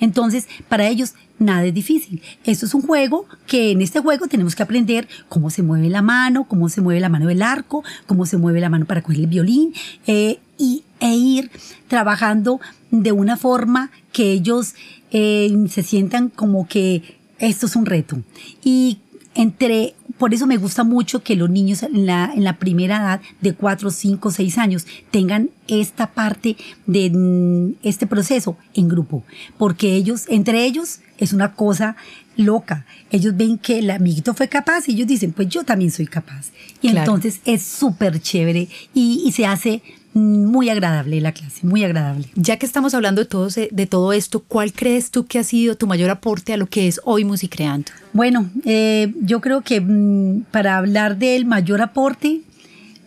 Entonces, 0.01 0.50
para 0.67 0.89
ellos 0.89 1.13
nada 1.38 1.63
es 1.63 1.74
difícil. 1.74 2.21
Esto 2.43 2.65
es 2.65 2.74
un 2.74 2.81
juego 2.81 3.27
que 3.48 3.71
en 3.71 3.81
este 3.81 4.01
juego 4.01 4.27
tenemos 4.27 4.57
que 4.57 4.63
aprender 4.63 5.07
cómo 5.29 5.50
se 5.50 5.63
mueve 5.63 5.88
la 5.88 6.01
mano, 6.01 6.50
cómo 6.50 6.67
se 6.67 6.81
mueve 6.81 7.00
la 7.00 7.07
mano 7.07 7.27
del 7.27 7.41
arco, 7.41 7.81
cómo 8.07 8.25
se 8.25 8.36
mueve 8.36 8.59
la 8.59 8.67
mano 8.67 8.83
para 8.86 9.01
coger 9.01 9.21
el 9.21 9.27
violín 9.27 9.74
eh, 10.05 10.39
y, 10.57 10.83
e 11.00 11.15
ir 11.15 11.50
trabajando 11.88 12.59
de 12.91 13.13
una 13.13 13.38
forma 13.38 13.89
que 14.12 14.33
ellos 14.33 14.75
eh, 15.12 15.50
se 15.69 15.83
sientan 15.83 16.27
como 16.27 16.67
que 16.67 17.19
esto 17.38 17.67
es 17.67 17.77
un 17.77 17.86
reto. 17.86 18.21
Y 18.65 19.00
entre, 19.33 19.95
por 20.19 20.33
eso 20.33 20.45
me 20.45 20.57
gusta 20.57 20.83
mucho 20.83 21.23
que 21.23 21.35
los 21.35 21.49
niños 21.49 21.81
en 21.81 22.05
la, 22.05 22.31
en 22.35 22.43
la 22.43 22.57
primera 22.59 22.97
edad 22.97 23.21
de 23.41 23.55
4, 23.55 23.89
5, 23.89 24.31
6 24.31 24.57
años 24.59 24.85
tengan 25.09 25.49
esta 25.67 26.11
parte 26.11 26.55
de 26.85 27.09
mm, 27.09 27.75
este 27.88 28.05
proceso 28.05 28.57
en 28.75 28.89
grupo, 28.89 29.23
porque 29.57 29.95
ellos, 29.95 30.25
entre 30.27 30.65
ellos, 30.65 30.99
es 31.17 31.33
una 31.33 31.53
cosa 31.55 31.95
loca. 32.38 32.85
Ellos 33.11 33.35
ven 33.35 33.57
que 33.57 33.79
el 33.79 33.89
amiguito 33.89 34.33
fue 34.33 34.47
capaz 34.47 34.88
y 34.88 34.93
ellos 34.93 35.07
dicen, 35.07 35.31
pues 35.33 35.49
yo 35.49 35.63
también 35.63 35.91
soy 35.91 36.05
capaz. 36.07 36.47
Y 36.81 36.89
Claro. 36.91 36.99
entonces 37.11 37.41
es 37.45 37.63
súper 37.63 38.21
chévere 38.21 38.69
y, 38.93 39.23
y 39.25 39.31
se 39.33 39.45
hace 39.45 39.81
muy 40.13 40.69
agradable 40.69 41.21
la 41.21 41.31
clase, 41.31 41.65
muy 41.65 41.83
agradable. 41.83 42.29
Ya 42.35 42.57
que 42.57 42.65
estamos 42.65 42.93
hablando 42.93 43.21
de 43.21 43.27
todo, 43.27 43.47
de 43.49 43.87
todo 43.87 44.13
esto, 44.13 44.43
¿cuál 44.47 44.73
crees 44.73 45.11
tú 45.11 45.25
que 45.25 45.39
ha 45.39 45.43
sido 45.43 45.75
tu 45.75 45.87
mayor 45.87 46.09
aporte 46.09 46.53
a 46.53 46.57
lo 46.57 46.67
que 46.67 46.87
es 46.87 46.99
hoy 47.03 47.25
Musicreando? 47.25 47.91
Bueno, 48.13 48.49
eh, 48.65 49.13
yo 49.21 49.39
creo 49.41 49.61
que 49.61 49.81
mm, 49.81 50.45
para 50.51 50.77
hablar 50.77 51.17
del 51.17 51.45
mayor 51.45 51.81
aporte 51.81 52.41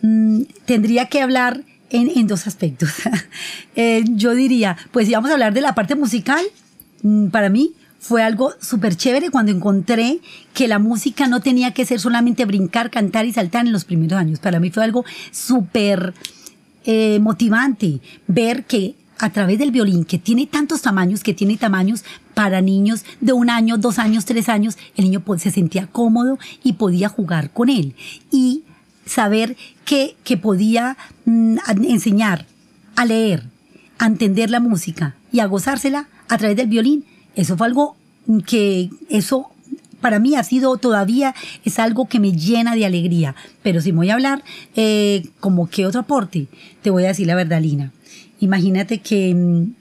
mm, 0.01 0.41
tendría 0.65 1.07
que 1.07 1.21
hablar 1.21 1.63
en, 1.89 2.09
en 2.15 2.27
dos 2.27 2.47
aspectos. 2.47 2.89
Eh, 3.75 4.03
yo 4.09 4.35
diría, 4.35 4.77
pues 4.91 5.07
si 5.07 5.13
vamos 5.13 5.31
a 5.31 5.33
hablar 5.33 5.51
de 5.51 5.61
la 5.61 5.73
parte 5.73 5.95
musical, 5.95 6.45
mm, 7.01 7.29
para 7.29 7.49
mí 7.49 7.73
fue 7.99 8.21
algo 8.21 8.53
súper 8.61 8.95
chévere 8.95 9.31
cuando 9.31 9.51
encontré 9.51 10.19
que 10.53 10.67
la 10.67 10.77
música 10.77 11.25
no 11.27 11.39
tenía 11.39 11.71
que 11.71 11.83
ser 11.83 11.99
solamente 11.99 12.45
brincar, 12.45 12.91
cantar 12.91 13.25
y 13.25 13.33
saltar 13.33 13.65
en 13.65 13.71
los 13.71 13.83
primeros 13.85 14.19
años. 14.19 14.37
Para 14.37 14.59
mí 14.59 14.69
fue 14.69 14.83
algo 14.83 15.05
súper 15.31 16.13
eh, 16.85 17.19
motivante 17.19 17.99
ver 18.27 18.65
que 18.65 18.95
a 19.19 19.29
través 19.29 19.57
del 19.57 19.71
violín, 19.71 20.03
que 20.03 20.17
tiene 20.17 20.47
tantos 20.47 20.81
tamaños, 20.81 21.23
que 21.23 21.33
tiene 21.33 21.55
tamaños 21.55 22.03
para 22.33 22.61
niños 22.61 23.05
de 23.21 23.31
un 23.31 23.49
año, 23.49 23.77
dos 23.77 23.99
años, 23.99 24.25
tres 24.25 24.49
años, 24.49 24.77
el 24.97 25.05
niño 25.05 25.23
se 25.37 25.51
sentía 25.51 25.87
cómodo 25.87 26.37
y 26.61 26.73
podía 26.73 27.07
jugar 27.07 27.51
con 27.51 27.69
él. 27.69 27.95
Y 28.31 28.63
saber 29.05 29.55
que, 29.85 30.17
que 30.25 30.35
podía 30.35 30.97
mm, 31.25 31.57
enseñar 31.83 32.45
a 32.95 33.05
leer, 33.05 33.43
a 33.97 34.07
entender 34.07 34.49
la 34.49 34.59
música 34.59 35.15
y 35.31 35.39
a 35.39 35.45
gozársela 35.45 36.07
a 36.27 36.37
través 36.37 36.57
del 36.57 36.67
violín, 36.67 37.05
eso 37.35 37.55
fue 37.55 37.67
algo 37.67 37.95
que 38.45 38.89
eso 39.09 39.52
para 40.03 40.19
mí 40.19 40.35
ha 40.35 40.43
sido 40.43 40.75
todavía, 40.75 41.33
es 41.63 41.79
algo 41.79 42.09
que 42.09 42.19
me 42.19 42.33
llena 42.33 42.75
de 42.75 42.85
alegría. 42.85 43.35
Pero 43.63 43.79
si 43.79 43.93
voy 43.93 44.09
a 44.09 44.15
hablar, 44.15 44.43
eh, 44.75 45.25
como 45.39 45.69
que 45.69 45.85
otro 45.85 46.01
aporte, 46.01 46.47
te 46.81 46.89
voy 46.89 47.05
a 47.05 47.07
decir 47.07 47.25
la 47.25 47.35
verdad, 47.35 47.61
Lina. 47.61 47.93
Imagínate 48.41 48.99
que, 48.99 49.33
mm, 49.33 49.73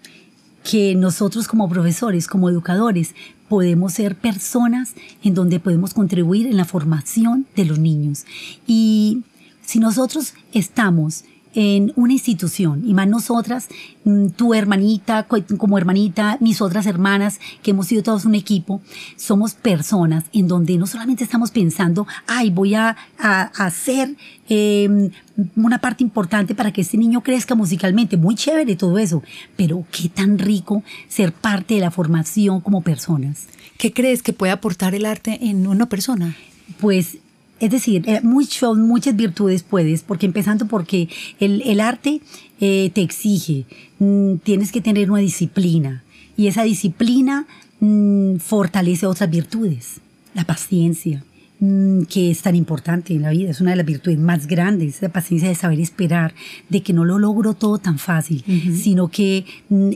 que 0.62 0.95
nosotros 0.95 1.49
como 1.49 1.69
profesores, 1.69 2.29
como 2.29 2.49
educadores, 2.49 3.17
podemos 3.49 3.95
ser 3.95 4.14
personas 4.14 4.95
en 5.25 5.35
donde 5.35 5.59
podemos 5.59 5.93
contribuir 5.93 6.47
en 6.47 6.57
la 6.57 6.64
formación 6.64 7.47
de 7.57 7.64
los 7.64 7.81
niños. 7.81 8.25
Y 8.64 9.25
si 9.61 9.81
nosotros 9.81 10.35
estamos 10.52 11.25
en 11.55 11.93
una 11.97 12.13
institución, 12.15 12.83
y 12.87 12.95
más 12.95 13.07
nosotras, 13.09 13.69
mm, 14.05 14.29
tu 14.31 14.55
hermanita, 14.55 15.25
co- 15.25 15.43
como 15.59 15.77
hermanita, 15.79 16.39
mis 16.41 16.61
otras 16.63 16.87
hermanas, 16.87 17.41
que 17.63 17.73
hemos 17.73 17.87
sido 17.89 18.03
todos 18.03 18.25
un 18.25 18.35
equipo, 18.35 18.81
somos 19.17 19.55
personas 19.55 20.25
en 20.33 20.49
donde 20.49 20.79
no 20.79 20.87
solamente 20.87 21.25
estamos 21.25 21.51
pensando, 21.51 22.07
ay, 22.27 22.51
voy 22.51 22.75
a, 22.75 22.97
a- 23.19 23.51
a 23.57 23.67
hacer 23.67 24.17
eh, 24.49 25.11
una 25.57 25.79
parte 25.79 26.03
importante 26.05 26.55
para 26.55 26.73
que 26.73 26.83
este 26.83 26.99
niño 26.99 27.23
crezca 27.23 27.55
musicalmente, 27.55 28.17
muy 28.17 28.35
chévere 28.35 28.77
todo 28.77 28.99
eso, 28.99 29.23
pero 29.57 29.85
qué 29.91 30.09
tan 30.09 30.39
rico 30.39 30.83
ser 31.09 31.33
parte 31.33 31.75
de 31.75 31.81
la 31.81 31.91
formación 31.91 32.61
como 32.61 32.83
personas. 32.83 33.47
¿Qué 33.79 33.93
crees 33.93 34.23
que 34.23 34.33
puede 34.33 34.53
aportar 34.53 34.95
el 34.95 35.07
arte 35.07 35.39
en 35.43 35.67
una 35.67 35.87
persona? 35.87 36.37
Pues, 36.81 37.17
es 37.64 37.71
decir, 37.71 38.02
eh, 38.07 38.21
mucho- 38.23 38.75
muchas 38.75 39.16
virtudes 39.16 39.62
puedes, 39.62 40.02
porque 40.02 40.26
empezando 40.26 40.66
porque 40.66 41.09
el, 41.40 41.62
el 41.62 41.81
arte 41.81 42.21
eh, 42.61 42.90
te 42.95 43.02
exige, 43.02 43.64
mm, 43.99 44.37
tienes 44.45 44.71
que 44.73 44.81
tener 44.81 45.11
una 45.11 45.21
disciplina 45.21 46.02
y 46.37 46.47
esa 46.49 46.62
disciplina 46.64 47.47
mm, 47.81 48.37
fortalece 48.37 49.07
otras 49.07 49.31
virtudes, 49.31 50.00
la 50.35 50.45
paciencia 50.45 51.25
mm, 51.61 52.02
que 52.02 52.31
es 52.31 52.42
tan 52.42 52.54
importante 52.57 53.14
en 53.14 53.23
la 53.23 53.31
vida, 53.31 53.50
es 53.50 53.61
una 53.61 53.71
de 53.71 53.76
las 53.76 53.87
virtudes 53.87 54.19
más 54.19 54.47
grandes, 54.47 55.00
la 55.02 55.09
paciencia 55.11 55.49
de 55.49 55.54
saber 55.54 55.81
esperar, 55.81 56.35
de 56.69 56.83
que 56.83 56.92
no 56.92 57.04
lo 57.04 57.19
logro 57.19 57.54
todo 57.54 57.78
tan 57.78 57.99
fácil, 57.99 58.45
sino 58.83 59.09
que 59.09 59.45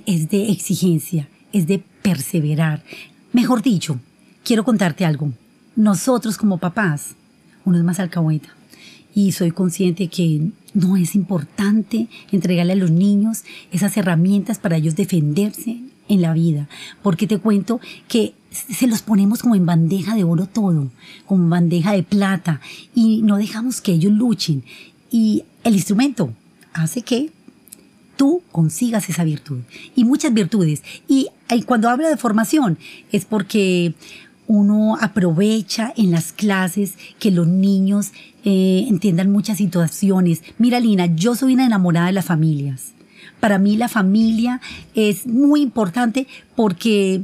es 0.06 0.28
de 0.28 0.50
exigencia, 0.50 1.28
es 1.52 1.66
de 1.66 1.82
perseverar. 2.02 2.82
Mejor 3.32 3.62
dicho, 3.62 3.98
quiero 4.44 4.62
contarte 4.64 5.04
algo. 5.04 5.32
Nosotros 5.74 6.38
como 6.38 6.58
papás, 6.58 7.14
uno 7.66 7.76
es 7.76 7.84
más 7.84 8.00
alcahueta, 8.00 8.48
y 9.14 9.32
soy 9.32 9.50
consciente 9.50 10.08
que 10.08 10.50
no 10.72 10.96
es 10.96 11.14
importante 11.14 12.08
entregarle 12.32 12.72
a 12.72 12.76
los 12.76 12.90
niños 12.90 13.44
esas 13.72 13.96
herramientas 13.96 14.58
para 14.58 14.76
ellos 14.76 14.96
defenderse 14.96 15.80
en 16.08 16.22
la 16.22 16.32
vida, 16.32 16.68
porque 17.02 17.26
te 17.26 17.38
cuento 17.38 17.80
que 18.08 18.34
se 18.50 18.86
los 18.86 19.02
ponemos 19.02 19.42
como 19.42 19.54
en 19.54 19.66
bandeja 19.66 20.14
de 20.14 20.24
oro 20.24 20.46
todo, 20.46 20.90
como 21.26 21.48
bandeja 21.48 21.92
de 21.92 22.02
plata, 22.02 22.60
y 22.94 23.22
no 23.22 23.36
dejamos 23.36 23.80
que 23.80 23.92
ellos 23.92 24.12
luchen. 24.12 24.64
Y 25.10 25.44
el 25.64 25.74
instrumento 25.74 26.32
hace 26.72 27.02
que 27.02 27.30
tú 28.16 28.42
consigas 28.50 29.08
esa 29.08 29.24
virtud 29.24 29.60
y 29.94 30.04
muchas 30.04 30.32
virtudes. 30.32 30.82
Y, 31.06 31.28
y 31.50 31.62
cuando 31.62 31.88
hablo 31.88 32.08
de 32.08 32.16
formación 32.16 32.78
es 33.12 33.24
porque 33.24 33.94
uno 34.46 34.96
aprovecha 35.00 35.92
en 35.96 36.10
las 36.10 36.32
clases 36.32 36.94
que 37.18 37.30
los 37.30 37.46
niños 37.46 38.12
eh, 38.44 38.84
entiendan 38.88 39.30
muchas 39.30 39.58
situaciones. 39.58 40.42
Mira, 40.58 40.80
Lina, 40.80 41.06
yo 41.06 41.34
soy 41.34 41.54
una 41.54 41.66
enamorada 41.66 42.06
de 42.06 42.12
las 42.12 42.26
familias. 42.26 42.92
Para 43.40 43.58
mí 43.58 43.76
la 43.76 43.88
familia 43.88 44.60
es 44.94 45.26
muy 45.26 45.60
importante 45.60 46.26
porque 46.54 47.22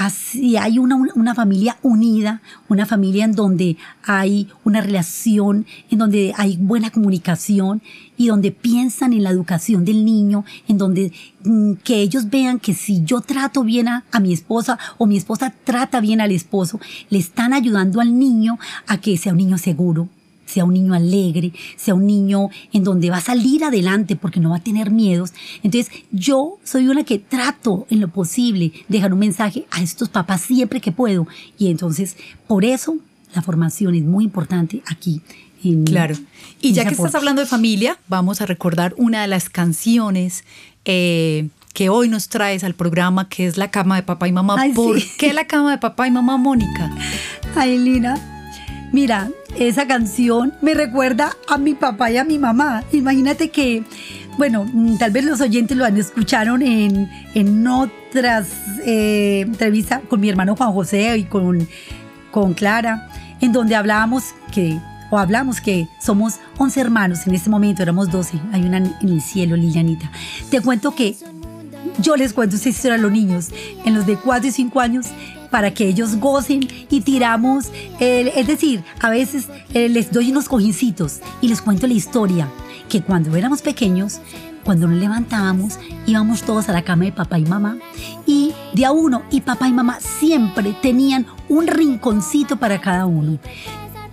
así 0.00 0.56
hay 0.56 0.78
una, 0.78 0.96
una 1.14 1.34
familia 1.34 1.76
unida, 1.82 2.40
una 2.70 2.86
familia 2.86 3.26
en 3.26 3.32
donde 3.32 3.76
hay 4.02 4.48
una 4.64 4.80
relación, 4.80 5.66
en 5.90 5.98
donde 5.98 6.32
hay 6.38 6.56
buena 6.56 6.88
comunicación 6.88 7.82
y 8.16 8.28
donde 8.28 8.50
piensan 8.50 9.12
en 9.12 9.24
la 9.24 9.30
educación 9.30 9.84
del 9.84 10.06
niño, 10.06 10.46
en 10.68 10.78
donde 10.78 11.12
mm, 11.44 11.74
que 11.84 12.00
ellos 12.00 12.30
vean 12.30 12.60
que 12.60 12.72
si 12.72 13.04
yo 13.04 13.20
trato 13.20 13.62
bien 13.62 13.88
a, 13.88 14.04
a 14.10 14.20
mi 14.20 14.32
esposa 14.32 14.78
o 14.96 15.04
mi 15.04 15.18
esposa 15.18 15.52
trata 15.64 16.00
bien 16.00 16.22
al 16.22 16.32
esposo, 16.32 16.80
le 17.10 17.18
están 17.18 17.52
ayudando 17.52 18.00
al 18.00 18.18
niño 18.18 18.58
a 18.86 19.02
que 19.02 19.18
sea 19.18 19.32
un 19.32 19.38
niño 19.38 19.58
seguro, 19.58 20.08
sea 20.50 20.64
un 20.64 20.74
niño 20.74 20.94
alegre, 20.94 21.52
sea 21.76 21.94
un 21.94 22.06
niño 22.06 22.48
en 22.72 22.84
donde 22.84 23.10
va 23.10 23.18
a 23.18 23.22
salir 23.22 23.64
adelante 23.64 24.16
porque 24.16 24.40
no 24.40 24.50
va 24.50 24.56
a 24.56 24.62
tener 24.62 24.90
miedos. 24.90 25.32
Entonces 25.62 25.92
yo 26.10 26.58
soy 26.64 26.88
una 26.88 27.04
que 27.04 27.18
trato 27.18 27.86
en 27.90 28.00
lo 28.00 28.08
posible 28.08 28.72
dejar 28.88 29.12
un 29.12 29.20
mensaje 29.20 29.66
a 29.70 29.82
estos 29.82 30.08
papás 30.08 30.42
siempre 30.42 30.80
que 30.80 30.92
puedo. 30.92 31.26
Y 31.58 31.70
entonces 31.70 32.16
por 32.46 32.64
eso 32.64 32.96
la 33.34 33.42
formación 33.42 33.94
es 33.94 34.02
muy 34.02 34.24
importante 34.24 34.82
aquí. 34.86 35.22
En, 35.62 35.84
Claro. 35.84 36.16
Y 36.60 36.72
ya 36.72 36.84
que 36.84 36.94
estás 36.94 37.14
hablando 37.14 37.42
de 37.42 37.46
familia, 37.46 37.98
vamos 38.08 38.40
a 38.40 38.46
recordar 38.46 38.94
una 38.96 39.22
de 39.22 39.28
las 39.28 39.48
canciones 39.48 40.44
eh, 40.84 41.48
que 41.74 41.88
hoy 41.88 42.08
nos 42.08 42.28
traes 42.28 42.64
al 42.64 42.74
programa, 42.74 43.28
que 43.28 43.46
es 43.46 43.56
La 43.56 43.70
cama 43.70 43.96
de 43.96 44.02
papá 44.02 44.26
y 44.28 44.32
mamá. 44.32 44.56
Ay, 44.58 44.72
¿Por 44.72 45.00
sí. 45.00 45.10
qué 45.18 45.32
la 45.32 45.46
cama 45.46 45.70
de 45.70 45.78
papá 45.78 46.06
y 46.06 46.10
mamá, 46.10 46.36
Mónica? 46.36 46.90
Ay, 47.54 47.78
Lina. 47.78 48.39
Mira, 48.92 49.30
esa 49.58 49.86
canción 49.86 50.52
me 50.62 50.74
recuerda 50.74 51.36
a 51.48 51.58
mi 51.58 51.74
papá 51.74 52.10
y 52.10 52.16
a 52.16 52.24
mi 52.24 52.38
mamá. 52.38 52.82
Imagínate 52.92 53.50
que, 53.50 53.84
bueno, 54.36 54.64
mm, 54.64 54.96
tal 54.98 55.12
vez 55.12 55.24
los 55.24 55.40
oyentes 55.40 55.76
lo 55.76 55.84
han 55.84 55.96
escucharon 55.96 56.62
en, 56.62 57.08
en 57.34 57.66
otras 57.66 58.48
eh, 58.84 59.42
entrevistas 59.46 60.00
con 60.08 60.20
mi 60.20 60.28
hermano 60.28 60.56
Juan 60.56 60.72
José 60.72 61.16
y 61.18 61.24
con, 61.24 61.68
con 62.32 62.54
Clara, 62.54 63.08
en 63.40 63.52
donde 63.52 63.76
hablábamos 63.76 64.34
que, 64.52 64.78
o 65.10 65.18
hablamos 65.18 65.60
que 65.60 65.86
somos 66.00 66.40
11 66.58 66.80
hermanos 66.80 67.26
en 67.26 67.34
este 67.34 67.48
momento, 67.48 67.82
éramos 67.82 68.10
12. 68.10 68.40
Hay 68.52 68.62
una 68.62 68.78
en 68.78 69.08
el 69.08 69.20
cielo, 69.22 69.54
Lilianita. 69.56 70.10
Te 70.50 70.60
cuento 70.60 70.94
que 70.96 71.16
yo 71.98 72.16
les 72.16 72.32
cuento 72.32 72.56
esta 72.56 72.68
historia 72.68 72.96
a 72.96 72.98
los 72.98 73.12
niños, 73.12 73.50
en 73.84 73.94
los 73.94 74.06
de 74.06 74.16
4 74.16 74.48
y 74.48 74.52
5 74.52 74.80
años, 74.80 75.06
para 75.50 75.72
que 75.72 75.88
ellos 75.88 76.16
gocen 76.16 76.66
y 76.88 77.00
tiramos, 77.00 77.70
es 77.98 78.46
decir, 78.46 78.82
a 79.00 79.10
veces 79.10 79.48
eh, 79.74 79.88
les 79.88 80.12
doy 80.12 80.30
unos 80.30 80.48
cojincitos 80.48 81.20
y 81.40 81.48
les 81.48 81.60
cuento 81.60 81.86
la 81.86 81.94
historia, 81.94 82.48
que 82.88 83.02
cuando 83.02 83.34
éramos 83.36 83.62
pequeños, 83.62 84.20
cuando 84.64 84.86
nos 84.86 84.98
levantábamos, 84.98 85.78
íbamos 86.06 86.42
todos 86.42 86.68
a 86.68 86.72
la 86.72 86.82
cama 86.82 87.04
de 87.04 87.12
papá 87.12 87.38
y 87.38 87.44
mamá 87.44 87.78
y 88.26 88.52
de 88.74 88.84
a 88.84 88.92
uno 88.92 89.22
y 89.30 89.40
papá 89.40 89.68
y 89.68 89.72
mamá 89.72 89.98
siempre 90.00 90.74
tenían 90.80 91.26
un 91.48 91.66
rinconcito 91.66 92.56
para 92.56 92.80
cada 92.80 93.06
uno. 93.06 93.38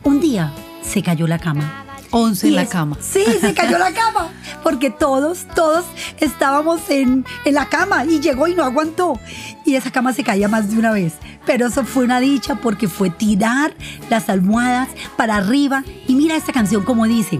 Un 0.03 0.19
día 0.19 0.51
se 0.81 1.03
cayó 1.03 1.27
la 1.27 1.37
cama 1.37 1.86
11 2.11 2.47
en 2.47 2.55
la 2.55 2.65
cama. 2.65 2.97
Sí, 2.99 3.23
se 3.39 3.53
cayó 3.53 3.77
la 3.77 3.93
cama, 3.93 4.29
porque 4.63 4.89
todos, 4.89 5.45
todos 5.55 5.85
estábamos 6.19 6.89
en, 6.89 7.25
en 7.45 7.53
la 7.53 7.67
cama 7.67 8.05
y 8.05 8.19
llegó 8.19 8.47
y 8.47 8.55
no 8.55 8.63
aguantó. 8.63 9.19
Y 9.65 9.75
esa 9.75 9.91
cama 9.91 10.13
se 10.13 10.23
caía 10.23 10.47
más 10.47 10.69
de 10.69 10.77
una 10.77 10.91
vez. 10.91 11.13
Pero 11.45 11.67
eso 11.67 11.83
fue 11.83 12.03
una 12.03 12.19
dicha 12.19 12.55
porque 12.55 12.87
fue 12.87 13.09
tirar 13.09 13.73
las 14.09 14.29
almohadas 14.29 14.89
para 15.15 15.37
arriba. 15.37 15.83
Y 16.07 16.15
mira 16.15 16.35
esta 16.35 16.53
canción 16.53 16.83
como 16.83 17.05
dice, 17.05 17.39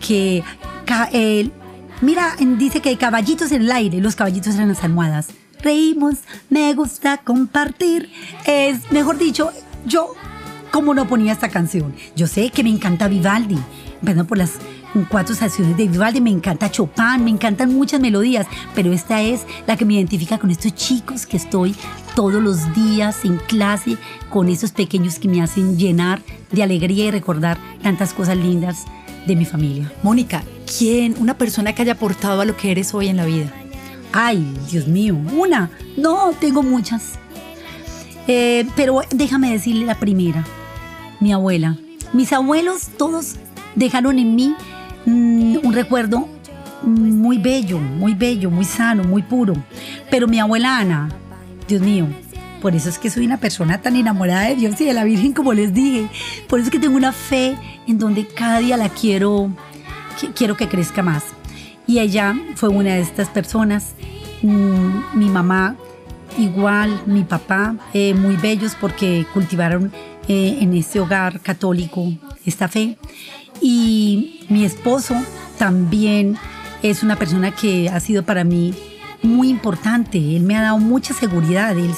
que 0.00 0.42
mira, 2.00 2.36
dice 2.38 2.80
que 2.80 2.90
hay 2.90 2.96
caballitos 2.96 3.52
en 3.52 3.62
el 3.62 3.72
aire, 3.72 4.00
los 4.00 4.16
caballitos 4.16 4.54
eran 4.54 4.68
las 4.68 4.84
almohadas. 4.84 5.28
Reímos, 5.62 6.16
me 6.50 6.72
gusta 6.74 7.18
compartir. 7.18 8.10
Es, 8.46 8.90
mejor 8.92 9.18
dicho, 9.18 9.50
yo, 9.86 10.14
como 10.70 10.92
no 10.92 11.06
ponía 11.06 11.32
esta 11.32 11.48
canción? 11.48 11.94
Yo 12.16 12.26
sé 12.26 12.50
que 12.50 12.62
me 12.62 12.70
encanta 12.70 13.08
Vivaldi, 13.08 13.58
empezando 14.04 14.26
por 14.26 14.36
las 14.38 14.52
cuatro 15.08 15.32
estaciones 15.32 15.76
de 15.78 15.88
Vivaldi, 15.88 16.20
me 16.20 16.30
encanta 16.30 16.70
Chopin, 16.70 17.24
me 17.24 17.30
encantan 17.30 17.74
muchas 17.74 18.00
melodías, 18.00 18.46
pero 18.74 18.92
esta 18.92 19.22
es 19.22 19.46
la 19.66 19.76
que 19.76 19.86
me 19.86 19.94
identifica 19.94 20.38
con 20.38 20.50
estos 20.50 20.74
chicos 20.74 21.24
que 21.24 21.38
estoy 21.38 21.74
todos 22.14 22.42
los 22.42 22.72
días 22.74 23.24
en 23.24 23.38
clase, 23.38 23.96
con 24.28 24.48
esos 24.48 24.72
pequeños 24.72 25.18
que 25.18 25.28
me 25.28 25.42
hacen 25.42 25.78
llenar 25.78 26.20
de 26.52 26.62
alegría 26.62 27.06
y 27.06 27.10
recordar 27.10 27.56
tantas 27.82 28.12
cosas 28.12 28.36
lindas 28.36 28.84
de 29.26 29.36
mi 29.36 29.46
familia. 29.46 29.90
Mónica, 30.02 30.44
¿quién, 30.78 31.16
una 31.18 31.38
persona 31.38 31.72
que 31.72 31.82
haya 31.82 31.92
aportado 31.92 32.42
a 32.42 32.44
lo 32.44 32.56
que 32.56 32.70
eres 32.70 32.92
hoy 32.92 33.08
en 33.08 33.16
la 33.16 33.24
vida? 33.24 33.52
Ay, 34.12 34.46
Dios 34.70 34.86
mío, 34.86 35.16
una. 35.36 35.70
No, 35.96 36.32
tengo 36.38 36.62
muchas. 36.62 37.14
Eh, 38.28 38.66
pero 38.76 39.00
déjame 39.10 39.50
decirle 39.50 39.86
la 39.86 39.98
primera, 39.98 40.44
mi 41.20 41.32
abuela. 41.32 41.78
Mis 42.12 42.32
abuelos 42.32 42.90
todos 42.96 43.38
dejaron 43.74 44.18
en 44.18 44.34
mí 44.34 44.54
mm, 45.06 45.58
un 45.62 45.72
recuerdo 45.72 46.28
muy 46.82 47.38
bello, 47.38 47.78
muy 47.78 48.14
bello, 48.14 48.50
muy 48.50 48.64
sano, 48.64 49.04
muy 49.04 49.22
puro. 49.22 49.54
Pero 50.10 50.28
mi 50.28 50.38
abuela 50.38 50.78
Ana, 50.78 51.08
Dios 51.66 51.80
mío, 51.80 52.06
por 52.60 52.74
eso 52.74 52.88
es 52.88 52.98
que 52.98 53.10
soy 53.10 53.26
una 53.26 53.38
persona 53.38 53.80
tan 53.80 53.96
enamorada 53.96 54.48
de 54.48 54.56
Dios 54.56 54.80
y 54.80 54.84
de 54.84 54.94
la 54.94 55.04
Virgen 55.04 55.32
como 55.32 55.52
les 55.52 55.72
dije. 55.74 56.08
Por 56.48 56.58
eso 56.58 56.68
es 56.68 56.72
que 56.72 56.78
tengo 56.78 56.96
una 56.96 57.12
fe 57.12 57.56
en 57.86 57.98
donde 57.98 58.26
cada 58.26 58.58
día 58.58 58.76
la 58.76 58.88
quiero, 58.88 59.50
quiero 60.34 60.56
que 60.56 60.68
crezca 60.68 61.02
más. 61.02 61.24
Y 61.86 61.98
ella 61.98 62.34
fue 62.54 62.70
una 62.70 62.94
de 62.94 63.00
estas 63.00 63.28
personas. 63.28 63.94
Mm, 64.42 65.18
mi 65.18 65.28
mamá 65.28 65.76
igual, 66.38 67.02
mi 67.06 67.22
papá, 67.22 67.76
eh, 67.92 68.14
muy 68.14 68.36
bellos 68.36 68.76
porque 68.80 69.26
cultivaron 69.32 69.92
eh, 70.28 70.58
en 70.60 70.74
este 70.74 71.00
hogar 71.00 71.40
católico 71.40 72.12
esta 72.44 72.68
fe. 72.68 72.96
Y 73.66 74.40
mi 74.50 74.62
esposo 74.66 75.14
también 75.56 76.36
es 76.82 77.02
una 77.02 77.16
persona 77.16 77.50
que 77.50 77.88
ha 77.88 77.98
sido 77.98 78.22
para 78.22 78.44
mí 78.44 78.74
muy 79.22 79.48
importante. 79.48 80.18
Él 80.36 80.42
me 80.42 80.54
ha 80.54 80.60
dado 80.60 80.78
mucha 80.78 81.14
seguridad. 81.14 81.74
Él, 81.78 81.90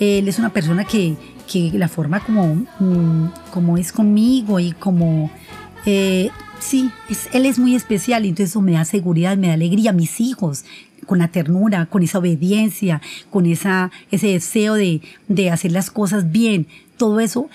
es 0.00 0.38
una 0.40 0.50
persona 0.50 0.84
que, 0.84 1.14
que 1.46 1.70
la 1.72 1.86
forma 1.86 2.18
como, 2.18 2.66
mm, 2.80 3.28
como 3.52 3.78
es 3.78 3.92
conmigo 3.92 4.58
y 4.58 4.72
como... 4.72 5.30
Eh, 5.86 6.30
sí, 6.58 6.90
él 7.32 7.46
es 7.46 7.60
muy 7.60 7.76
especial 7.76 8.24
entonces 8.24 8.60
me 8.60 8.72
da 8.72 8.84
seguridad, 8.84 9.36
me 9.36 9.46
da 9.46 9.54
alegría. 9.54 9.92
Mis 9.92 10.20
hijos, 10.20 10.64
con 11.06 11.20
la 11.20 11.28
ternura, 11.28 11.86
con 11.86 12.02
esa 12.02 12.18
obediencia, 12.18 13.00
con 13.30 13.46
esa, 13.46 13.92
ese 14.10 14.26
deseo 14.26 14.74
de, 14.74 15.00
de 15.28 15.52
hacer 15.52 15.70
las 15.70 15.92
cosas 15.92 16.32
bien, 16.32 16.66
todo 16.96 17.20
eso 17.20 17.48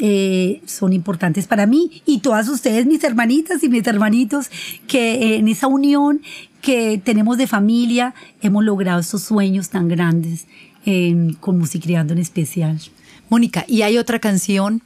eh, 0.00 0.62
son 0.66 0.92
importantes 0.92 1.46
para 1.46 1.66
mí 1.66 2.02
y 2.06 2.18
todas 2.20 2.48
ustedes, 2.48 2.86
mis 2.86 3.04
hermanitas 3.04 3.62
y 3.62 3.68
mis 3.68 3.86
hermanitos, 3.86 4.50
que 4.86 5.36
en 5.36 5.48
esa 5.48 5.66
unión 5.66 6.22
que 6.62 7.00
tenemos 7.02 7.38
de 7.38 7.46
familia 7.46 8.14
hemos 8.40 8.64
logrado 8.64 9.00
esos 9.00 9.22
sueños 9.22 9.68
tan 9.68 9.88
grandes 9.88 10.46
eh, 10.86 11.34
con 11.40 11.58
Musicreando 11.58 12.14
en 12.14 12.18
especial. 12.18 12.80
Mónica, 13.28 13.64
y 13.68 13.82
hay 13.82 13.98
otra 13.98 14.18
canción 14.18 14.82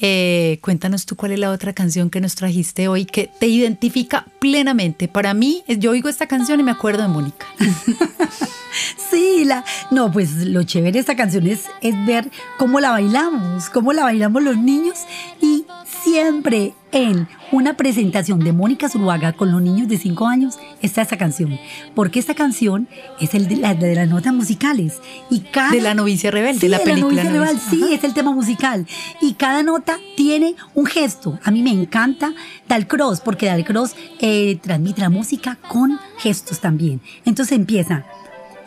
eh, 0.00 0.58
cuéntanos 0.62 1.06
tú 1.06 1.16
cuál 1.16 1.32
es 1.32 1.40
la 1.40 1.50
otra 1.50 1.72
canción 1.72 2.08
que 2.08 2.20
nos 2.20 2.36
trajiste 2.36 2.86
hoy 2.86 3.04
que 3.04 3.28
te 3.40 3.48
identifica 3.48 4.26
plenamente. 4.38 5.08
Para 5.08 5.34
mí, 5.34 5.64
yo 5.66 5.90
oigo 5.90 6.08
esta 6.08 6.28
canción 6.28 6.60
y 6.60 6.62
me 6.62 6.70
acuerdo 6.70 7.02
de 7.02 7.08
Mónica. 7.08 7.46
sí, 9.10 9.44
la, 9.44 9.64
no, 9.90 10.10
pues 10.10 10.34
lo 10.36 10.62
chévere 10.62 10.92
de 10.92 10.98
esta 10.98 11.16
canción 11.16 11.46
es, 11.46 11.64
es 11.80 11.94
ver 12.06 12.30
cómo 12.58 12.80
la 12.80 12.90
bailamos, 12.90 13.70
cómo 13.70 13.92
la 13.92 14.04
bailamos 14.04 14.42
los 14.42 14.56
niños 14.56 14.98
y 15.40 15.64
siempre 16.02 16.74
en 16.92 17.28
una 17.52 17.76
presentación 17.76 18.40
de 18.40 18.52
Mónica 18.52 18.88
Zuluaga 18.88 19.32
con 19.32 19.52
los 19.52 19.60
niños 19.60 19.88
de 19.88 19.98
5 19.98 20.26
años 20.26 20.58
está 20.82 21.02
esta 21.02 21.16
canción. 21.16 21.58
Porque 21.94 22.18
esta 22.18 22.34
canción 22.34 22.88
es 23.20 23.34
el 23.34 23.48
de, 23.48 23.56
la, 23.56 23.74
de 23.74 23.94
las 23.94 24.08
notas 24.08 24.32
musicales. 24.32 24.94
Y 25.30 25.40
cada, 25.40 25.70
de 25.70 25.80
la 25.80 25.94
novicia 25.94 26.30
rebelde, 26.30 26.60
sí, 26.60 26.68
la 26.68 26.78
película. 26.78 27.24
La 27.24 27.30
novicia 27.30 27.46
rebelde, 27.46 27.62
sí, 27.70 27.94
es 27.94 28.04
el 28.04 28.14
tema 28.14 28.32
musical. 28.32 28.86
Y 29.20 29.34
cada 29.34 29.62
nota 29.62 29.98
tiene 30.16 30.54
un 30.74 30.86
gesto. 30.86 31.38
A 31.44 31.50
mí 31.50 31.62
me 31.62 31.70
encanta 31.70 32.32
Dalcross, 32.68 33.20
porque 33.20 33.46
Dalcross 33.46 33.94
eh, 34.20 34.58
transmite 34.62 35.00
la 35.00 35.10
música 35.10 35.58
con 35.68 35.98
gestos 36.18 36.60
también. 36.60 37.00
Entonces 37.24 37.56
empieza. 37.56 38.04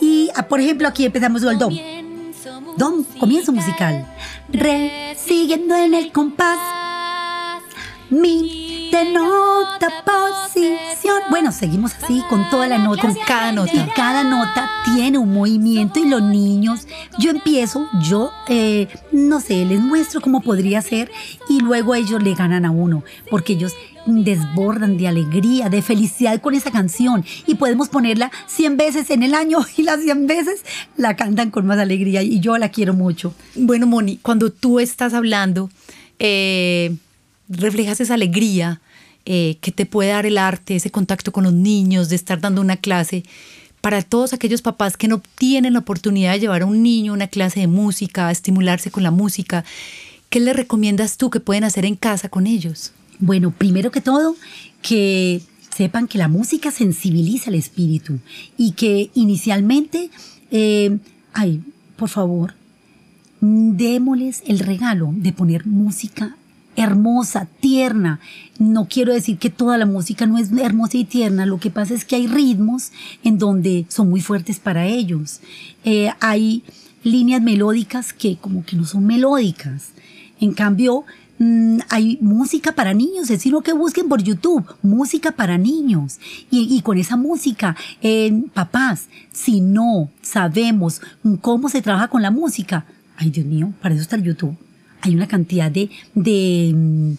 Y, 0.01 0.29
ah, 0.35 0.47
por 0.47 0.59
ejemplo, 0.59 0.87
aquí 0.87 1.05
empezamos 1.05 1.43
con 1.43 1.53
el 1.53 1.59
dom. 1.59 1.77
Dom, 2.75 3.03
comienzo 3.19 3.51
musical. 3.51 4.11
Re, 4.51 5.15
siguiendo 5.15 5.75
en 5.75 5.93
el 5.93 6.11
compás 6.11 6.57
mi 8.09 8.70
de 8.91 9.11
nota 9.11 10.03
posición. 10.05 11.21
Bueno, 11.29 11.51
seguimos 11.51 11.93
así 11.95 12.21
con 12.29 12.49
toda 12.49 12.67
la 12.67 12.77
nota. 12.77 13.01
Con 13.01 13.15
cada 13.25 13.51
nota. 13.51 13.73
Y 13.73 13.89
cada 13.95 14.23
nota 14.23 14.69
tiene 14.93 15.17
un 15.17 15.33
movimiento 15.33 15.99
y 15.99 16.07
los 16.07 16.21
niños, 16.21 16.87
yo 17.17 17.31
empiezo, 17.31 17.87
yo, 18.01 18.31
eh, 18.47 18.87
no 19.11 19.39
sé, 19.39 19.65
les 19.65 19.79
muestro 19.79 20.21
cómo 20.21 20.41
podría 20.41 20.81
ser 20.81 21.09
y 21.47 21.61
luego 21.61 21.95
ellos 21.95 22.21
le 22.21 22.33
ganan 22.33 22.65
a 22.65 22.71
uno, 22.71 23.03
porque 23.29 23.53
ellos 23.53 23.73
desbordan 24.05 24.97
de 24.97 25.07
alegría, 25.07 25.69
de 25.69 25.81
felicidad 25.81 26.41
con 26.41 26.55
esa 26.55 26.71
canción 26.71 27.23
y 27.45 27.55
podemos 27.55 27.89
ponerla 27.89 28.31
100 28.47 28.77
veces 28.77 29.09
en 29.09 29.23
el 29.23 29.35
año 29.35 29.59
y 29.77 29.83
las 29.83 30.01
100 30.01 30.27
veces 30.27 30.65
la 30.97 31.15
cantan 31.15 31.51
con 31.51 31.65
más 31.65 31.79
alegría 31.79 32.23
y 32.23 32.39
yo 32.39 32.57
la 32.57 32.69
quiero 32.69 32.93
mucho. 32.93 33.33
Bueno, 33.55 33.87
Moni, 33.87 34.17
cuando 34.17 34.51
tú 34.51 34.79
estás 34.79 35.13
hablando, 35.13 35.69
eh, 36.19 36.95
reflejas 37.51 38.01
esa 38.01 38.15
alegría 38.15 38.81
eh, 39.25 39.57
que 39.61 39.71
te 39.71 39.85
puede 39.85 40.09
dar 40.09 40.25
el 40.25 40.37
arte, 40.37 40.75
ese 40.75 40.89
contacto 40.89 41.31
con 41.31 41.43
los 41.43 41.53
niños, 41.53 42.09
de 42.09 42.15
estar 42.15 42.39
dando 42.41 42.61
una 42.61 42.77
clase. 42.77 43.23
Para 43.81 44.01
todos 44.01 44.33
aquellos 44.33 44.61
papás 44.61 44.97
que 44.97 45.07
no 45.07 45.21
tienen 45.37 45.73
la 45.73 45.79
oportunidad 45.79 46.33
de 46.33 46.39
llevar 46.39 46.63
a 46.63 46.65
un 46.65 46.81
niño 46.81 47.11
a 47.11 47.15
una 47.15 47.27
clase 47.27 47.59
de 47.59 47.67
música, 47.67 48.31
estimularse 48.31 48.91
con 48.91 49.03
la 49.03 49.11
música, 49.11 49.63
¿qué 50.29 50.39
le 50.39 50.53
recomiendas 50.53 51.17
tú 51.17 51.29
que 51.29 51.39
pueden 51.39 51.63
hacer 51.63 51.85
en 51.85 51.95
casa 51.95 52.29
con 52.29 52.47
ellos? 52.47 52.93
Bueno, 53.19 53.51
primero 53.51 53.91
que 53.91 54.01
todo, 54.01 54.35
que 54.81 55.41
sepan 55.75 56.07
que 56.07 56.17
la 56.17 56.27
música 56.27 56.71
sensibiliza 56.71 57.49
el 57.49 57.55
espíritu 57.55 58.19
y 58.57 58.71
que 58.71 59.11
inicialmente, 59.13 60.09
eh, 60.51 60.97
ay, 61.33 61.61
por 61.95 62.09
favor, 62.09 62.55
démosles 63.41 64.43
el 64.47 64.59
regalo 64.59 65.11
de 65.15 65.33
poner 65.33 65.65
música 65.65 66.35
hermosa, 66.75 67.47
tierna. 67.59 68.19
No 68.59 68.87
quiero 68.89 69.13
decir 69.13 69.37
que 69.37 69.49
toda 69.49 69.77
la 69.77 69.85
música 69.85 70.25
no 70.25 70.37
es 70.37 70.51
hermosa 70.51 70.97
y 70.97 71.05
tierna, 71.05 71.45
lo 71.45 71.59
que 71.59 71.71
pasa 71.71 71.93
es 71.93 72.05
que 72.05 72.15
hay 72.15 72.27
ritmos 72.27 72.91
en 73.23 73.37
donde 73.37 73.85
son 73.89 74.09
muy 74.09 74.21
fuertes 74.21 74.59
para 74.59 74.85
ellos. 74.85 75.41
Eh, 75.83 76.11
hay 76.19 76.63
líneas 77.03 77.41
melódicas 77.41 78.13
que 78.13 78.37
como 78.37 78.63
que 78.65 78.75
no 78.75 78.85
son 78.85 79.05
melódicas. 79.05 79.89
En 80.39 80.53
cambio, 80.53 81.05
mm, 81.39 81.79
hay 81.89 82.17
música 82.21 82.73
para 82.73 82.93
niños, 82.93 83.23
es 83.23 83.29
decir, 83.29 83.51
lo 83.51 83.61
que 83.61 83.73
busquen 83.73 84.07
por 84.07 84.21
YouTube, 84.21 84.65
música 84.81 85.31
para 85.31 85.57
niños. 85.57 86.19
Y, 86.49 86.81
con 86.81 86.97
esa 86.97 87.17
música, 87.17 87.75
eh, 88.01 88.43
papás, 88.53 89.07
si 89.31 89.61
no 89.61 90.09
sabemos 90.21 91.01
cómo 91.41 91.69
se 91.69 91.81
trabaja 91.81 92.07
con 92.07 92.21
la 92.21 92.31
música, 92.31 92.85
ay 93.17 93.29
Dios 93.29 93.45
mío, 93.45 93.73
para 93.81 93.95
eso 93.95 94.03
está 94.03 94.15
el 94.15 94.23
YouTube 94.23 94.57
hay 95.01 95.15
una 95.15 95.27
cantidad 95.27 95.71
de, 95.71 95.89
mm, 96.15 97.11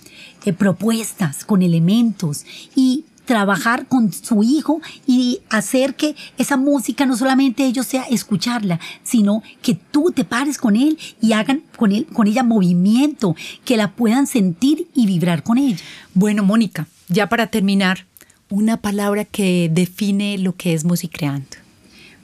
de, 0.45 0.53
propuestas 0.53 1.45
con 1.45 1.63
elementos 1.63 2.45
y 2.75 3.05
trabajar 3.25 3.87
con 3.87 4.13
su 4.13 4.43
hijo 4.43 4.81
y 5.07 5.41
hacer 5.49 5.95
que 5.95 6.17
esa 6.39 6.57
música 6.57 7.07
no 7.07 7.17
solamente 7.17 7.65
ellos 7.65 7.87
sea 7.87 8.03
escucharla, 8.05 8.81
sino 9.05 9.43
que 9.63 9.75
tú 9.75 10.13
te 10.15 10.25
pares 10.25 10.59
con 10.59 10.77
él 10.77 10.99
y 11.21 11.33
hagan 11.33 11.63
con 11.77 11.93
él 11.93 12.07
con 12.13 12.27
ella 12.27 12.43
movimiento, 12.43 13.37
que 13.65 13.77
la 13.77 13.93
puedan 13.93 14.27
sentir 14.27 14.89
y 14.95 15.07
vibrar 15.07 15.43
con 15.43 15.59
ella. 15.59 15.79
Bueno, 16.15 16.43
Mónica, 16.43 16.89
ya 17.09 17.29
para 17.29 17.47
terminar, 17.47 18.07
una 18.51 18.77
palabra 18.77 19.25
que 19.25 19.71
define 19.73 20.37
lo 20.37 20.57
que 20.57 20.75
es 20.75 20.85
musicreando. 20.85 21.57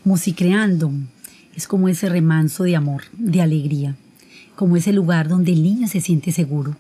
Musicreando 0.05 0.93
es 1.57 1.67
como 1.67 1.89
ese 1.89 2.11
remanso 2.11 2.65
de 2.65 2.77
amor, 2.77 3.05
de 3.13 3.41
alegría 3.41 3.97
como 4.59 4.77
ese 4.77 4.93
lugar 4.93 5.29
donde 5.29 5.53
el 5.53 5.63
niño 5.63 5.87
se 5.87 6.01
siente 6.01 6.33
seguro. 6.33 6.75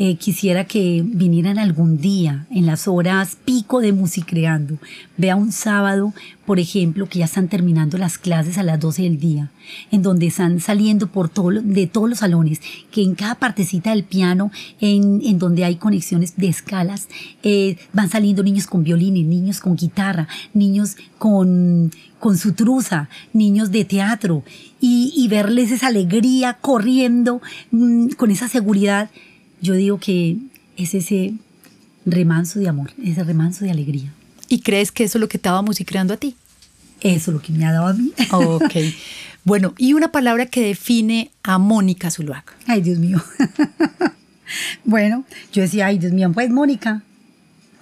Eh, 0.00 0.14
quisiera 0.14 0.64
que 0.64 1.02
vinieran 1.04 1.58
algún 1.58 1.98
día 1.98 2.46
en 2.52 2.66
las 2.66 2.86
horas 2.86 3.36
pico 3.44 3.80
de 3.80 3.92
Musicreando. 3.92 4.78
Vea 5.16 5.34
un 5.34 5.50
sábado, 5.50 6.14
por 6.46 6.60
ejemplo, 6.60 7.08
que 7.08 7.18
ya 7.18 7.24
están 7.24 7.48
terminando 7.48 7.98
las 7.98 8.16
clases 8.16 8.58
a 8.58 8.62
las 8.62 8.78
12 8.78 9.02
del 9.02 9.18
día, 9.18 9.50
en 9.90 10.02
donde 10.02 10.28
están 10.28 10.60
saliendo 10.60 11.08
por 11.08 11.28
todo, 11.28 11.50
de 11.50 11.88
todos 11.88 12.08
los 12.08 12.20
salones, 12.20 12.60
que 12.92 13.02
en 13.02 13.16
cada 13.16 13.34
partecita 13.34 13.90
del 13.90 14.04
piano, 14.04 14.52
en, 14.80 15.20
en 15.24 15.40
donde 15.40 15.64
hay 15.64 15.74
conexiones 15.74 16.36
de 16.36 16.46
escalas, 16.46 17.08
eh, 17.42 17.76
van 17.92 18.08
saliendo 18.08 18.44
niños 18.44 18.68
con 18.68 18.84
violines, 18.84 19.26
niños 19.26 19.58
con 19.58 19.74
guitarra, 19.74 20.28
niños 20.54 20.96
con, 21.18 21.90
con 22.20 22.38
su 22.38 22.52
truza, 22.52 23.08
niños 23.32 23.72
de 23.72 23.84
teatro, 23.84 24.44
y, 24.80 25.12
y 25.16 25.26
verles 25.26 25.72
esa 25.72 25.88
alegría 25.88 26.54
corriendo 26.60 27.42
mm, 27.72 28.10
con 28.10 28.30
esa 28.30 28.46
seguridad 28.46 29.10
yo 29.60 29.74
digo 29.74 29.98
que 29.98 30.36
es 30.76 30.94
ese 30.94 31.34
remanso 32.06 32.58
de 32.58 32.68
amor, 32.68 32.92
ese 33.02 33.24
remanso 33.24 33.64
de 33.64 33.70
alegría. 33.70 34.12
¿Y 34.48 34.60
crees 34.60 34.92
que 34.92 35.04
eso 35.04 35.18
es 35.18 35.20
lo 35.20 35.28
que 35.28 35.38
te 35.38 35.48
estaba 35.48 35.62
musicreando 35.62 36.14
a 36.14 36.16
ti? 36.16 36.36
Eso 37.00 37.30
es 37.30 37.34
lo 37.34 37.40
que 37.42 37.52
me 37.52 37.64
ha 37.64 37.72
dado 37.72 37.88
a 37.88 37.92
mí. 37.92 38.12
Ok. 38.32 38.74
Bueno, 39.44 39.72
y 39.78 39.94
una 39.94 40.12
palabra 40.12 40.44
que 40.44 40.60
define 40.60 41.30
a 41.42 41.56
Mónica 41.56 42.10
Zuluaga. 42.10 42.52
Ay, 42.66 42.82
Dios 42.82 42.98
mío. 42.98 43.22
bueno, 44.84 45.24
yo 45.54 45.62
decía, 45.62 45.86
ay, 45.86 45.98
Dios 45.98 46.12
mío, 46.12 46.30
pues 46.34 46.50
Mónica, 46.50 47.02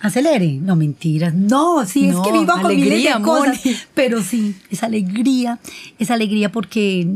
acelere. 0.01 0.53
No, 0.63 0.77
mentiras. 0.77 1.35
No, 1.35 1.85
sí, 1.85 2.09
es 2.09 2.17
que 2.17 2.31
vivo 2.31 2.53
con 2.63 2.77
miles 2.77 3.03
de 3.03 3.21
cosas. 3.21 3.61
Pero 3.95 4.23
sí, 4.23 4.55
esa 4.71 4.87
alegría, 4.87 5.59
esa 5.99 6.15
alegría 6.15 6.53
porque 6.53 7.09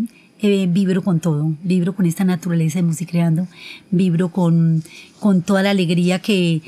eh, 0.43 0.67
vibro 0.71 1.03
con 1.03 1.21
todo, 1.21 1.55
vibro 1.63 1.95
con 1.95 2.07
esta 2.07 2.25
naturaleza 2.25 2.79
de 2.79 2.85
música 2.85 3.11
creando, 3.11 3.47
vibro 3.91 4.31
con, 4.31 4.83
con 5.19 5.43
toda 5.43 5.63
la 5.63 5.71
alegría 5.71 6.19
que, 6.21 6.63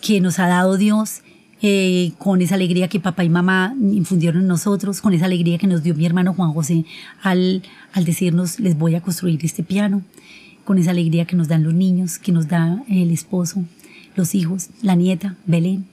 que 0.00 0.20
nos 0.20 0.38
ha 0.38 0.46
dado 0.46 0.76
Dios, 0.76 1.22
eh, 1.60 2.12
con 2.18 2.40
esa 2.40 2.54
alegría 2.54 2.88
que 2.88 3.00
papá 3.00 3.24
y 3.24 3.28
mamá 3.28 3.74
infundieron 3.80 4.42
en 4.42 4.48
nosotros, 4.48 5.00
con 5.00 5.12
esa 5.12 5.26
alegría 5.26 5.58
que 5.58 5.66
nos 5.66 5.82
dio 5.82 5.94
mi 5.94 6.06
hermano 6.06 6.32
Juan 6.32 6.52
José 6.52 6.84
al, 7.22 7.62
al 7.92 8.04
decirnos, 8.04 8.60
les 8.60 8.78
voy 8.78 8.94
a 8.94 9.02
construir 9.02 9.44
este 9.44 9.62
piano, 9.62 10.02
con 10.64 10.78
esa 10.78 10.92
alegría 10.92 11.24
que 11.24 11.36
nos 11.36 11.48
dan 11.48 11.64
los 11.64 11.74
niños, 11.74 12.18
que 12.18 12.32
nos 12.32 12.48
da 12.48 12.82
el 12.88 13.10
esposo, 13.10 13.64
los 14.14 14.34
hijos, 14.34 14.68
la 14.82 14.94
nieta, 14.94 15.36
Belén, 15.46 15.86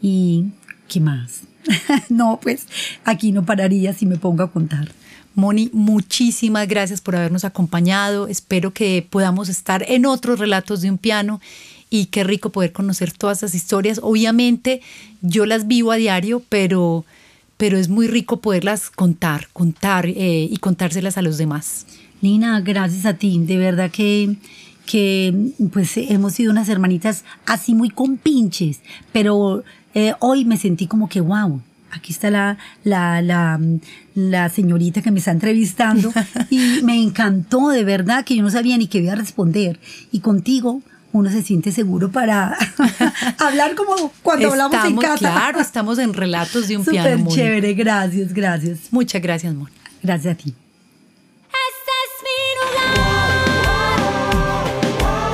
y 0.00 0.46
¿qué 0.88 1.00
más? 1.00 1.42
no, 2.10 2.38
pues 2.40 2.66
aquí 3.04 3.32
no 3.32 3.44
pararía 3.44 3.92
si 3.92 4.06
me 4.06 4.18
pongo 4.18 4.42
a 4.42 4.52
contar. 4.52 4.88
Moni, 5.36 5.68
muchísimas 5.74 6.66
gracias 6.66 7.02
por 7.02 7.14
habernos 7.14 7.44
acompañado. 7.44 8.26
Espero 8.26 8.72
que 8.72 9.06
podamos 9.08 9.50
estar 9.50 9.84
en 9.86 10.06
otros 10.06 10.38
relatos 10.38 10.80
de 10.80 10.90
un 10.90 10.96
piano 10.96 11.42
y 11.90 12.06
qué 12.06 12.24
rico 12.24 12.50
poder 12.50 12.72
conocer 12.72 13.12
todas 13.12 13.38
esas 13.38 13.54
historias. 13.54 14.00
Obviamente 14.02 14.80
yo 15.20 15.44
las 15.44 15.66
vivo 15.66 15.92
a 15.92 15.96
diario, 15.96 16.42
pero, 16.48 17.04
pero 17.58 17.76
es 17.76 17.90
muy 17.90 18.08
rico 18.08 18.40
poderlas 18.40 18.88
contar, 18.88 19.48
contar 19.52 20.06
eh, 20.06 20.48
y 20.50 20.56
contárselas 20.56 21.18
a 21.18 21.22
los 21.22 21.36
demás. 21.36 21.86
Nina, 22.22 22.58
gracias 22.62 23.04
a 23.04 23.18
ti. 23.18 23.38
De 23.38 23.58
verdad 23.58 23.90
que, 23.90 24.36
que 24.86 25.52
pues 25.70 25.98
hemos 25.98 26.32
sido 26.32 26.50
unas 26.50 26.70
hermanitas 26.70 27.24
así 27.44 27.74
muy 27.74 27.90
compinches, 27.90 28.80
pero 29.12 29.64
eh, 29.92 30.14
hoy 30.20 30.46
me 30.46 30.56
sentí 30.56 30.86
como 30.86 31.10
que 31.10 31.20
wow 31.20 31.60
aquí 31.90 32.12
está 32.12 32.30
la, 32.30 32.58
la, 32.84 33.22
la, 33.22 33.60
la, 34.14 34.48
señorita 34.48 35.02
que 35.02 35.10
me 35.10 35.18
está 35.18 35.30
entrevistando 35.30 36.12
y 36.50 36.82
me 36.82 37.00
encantó 37.00 37.68
de 37.68 37.84
verdad 37.84 38.24
que 38.24 38.36
yo 38.36 38.42
no 38.42 38.50
sabía 38.50 38.76
ni 38.76 38.86
qué 38.86 38.98
iba 38.98 39.12
a 39.12 39.16
responder. 39.16 39.78
Y 40.12 40.20
contigo 40.20 40.82
uno 41.12 41.30
se 41.30 41.42
siente 41.42 41.72
seguro 41.72 42.10
para 42.10 42.56
hablar 43.38 43.74
como 43.74 44.12
cuando 44.22 44.50
hablamos 44.50 44.84
en 44.84 44.96
casa. 44.96 45.18
Claro, 45.18 45.60
estamos 45.60 45.98
en 45.98 46.12
relatos 46.12 46.68
de 46.68 46.76
un 46.76 46.84
piano. 46.86 47.18
Súper 47.18 47.34
chévere, 47.34 47.74
gracias, 47.74 48.32
gracias. 48.32 48.78
Muchas 48.90 49.22
gracias, 49.22 49.54
Moni. 49.54 49.72
Gracias 50.02 50.34
a 50.34 50.36
ti. 50.36 50.54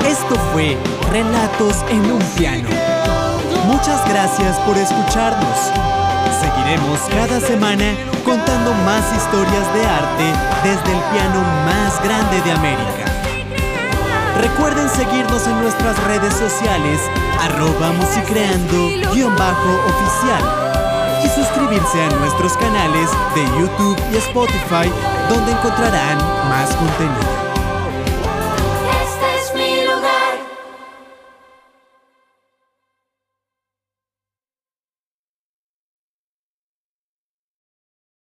Esto 0.07 0.35
fue 0.53 0.77
Relatos 1.11 1.83
en 1.89 1.99
un 2.11 2.21
piano. 2.37 2.69
Muchas 3.67 4.07
gracias 4.07 4.57
por 4.59 4.77
escucharnos. 4.77 6.02
Seguiremos 6.43 6.99
cada 7.09 7.39
semana 7.39 7.95
contando 8.25 8.73
más 8.85 9.05
historias 9.15 9.73
de 9.73 9.85
arte 9.85 10.25
desde 10.61 10.91
el 10.91 10.99
piano 11.13 11.41
más 11.63 12.03
grande 12.03 12.41
de 12.41 12.51
América. 12.51 13.05
Recuerden 14.41 14.89
seguirnos 14.89 15.47
en 15.47 15.61
nuestras 15.61 15.97
redes 16.03 16.33
sociales, 16.33 16.99
arroba 17.39 17.93
musicreando-oficial 17.93 20.43
y 21.23 21.29
suscribirse 21.29 22.03
a 22.03 22.09
nuestros 22.19 22.57
canales 22.57 23.09
de 23.35 23.45
YouTube 23.57 23.97
y 24.11 24.17
Spotify, 24.17 24.91
donde 25.29 25.53
encontrarán 25.53 26.17
más 26.49 26.75
contenido. 26.75 27.52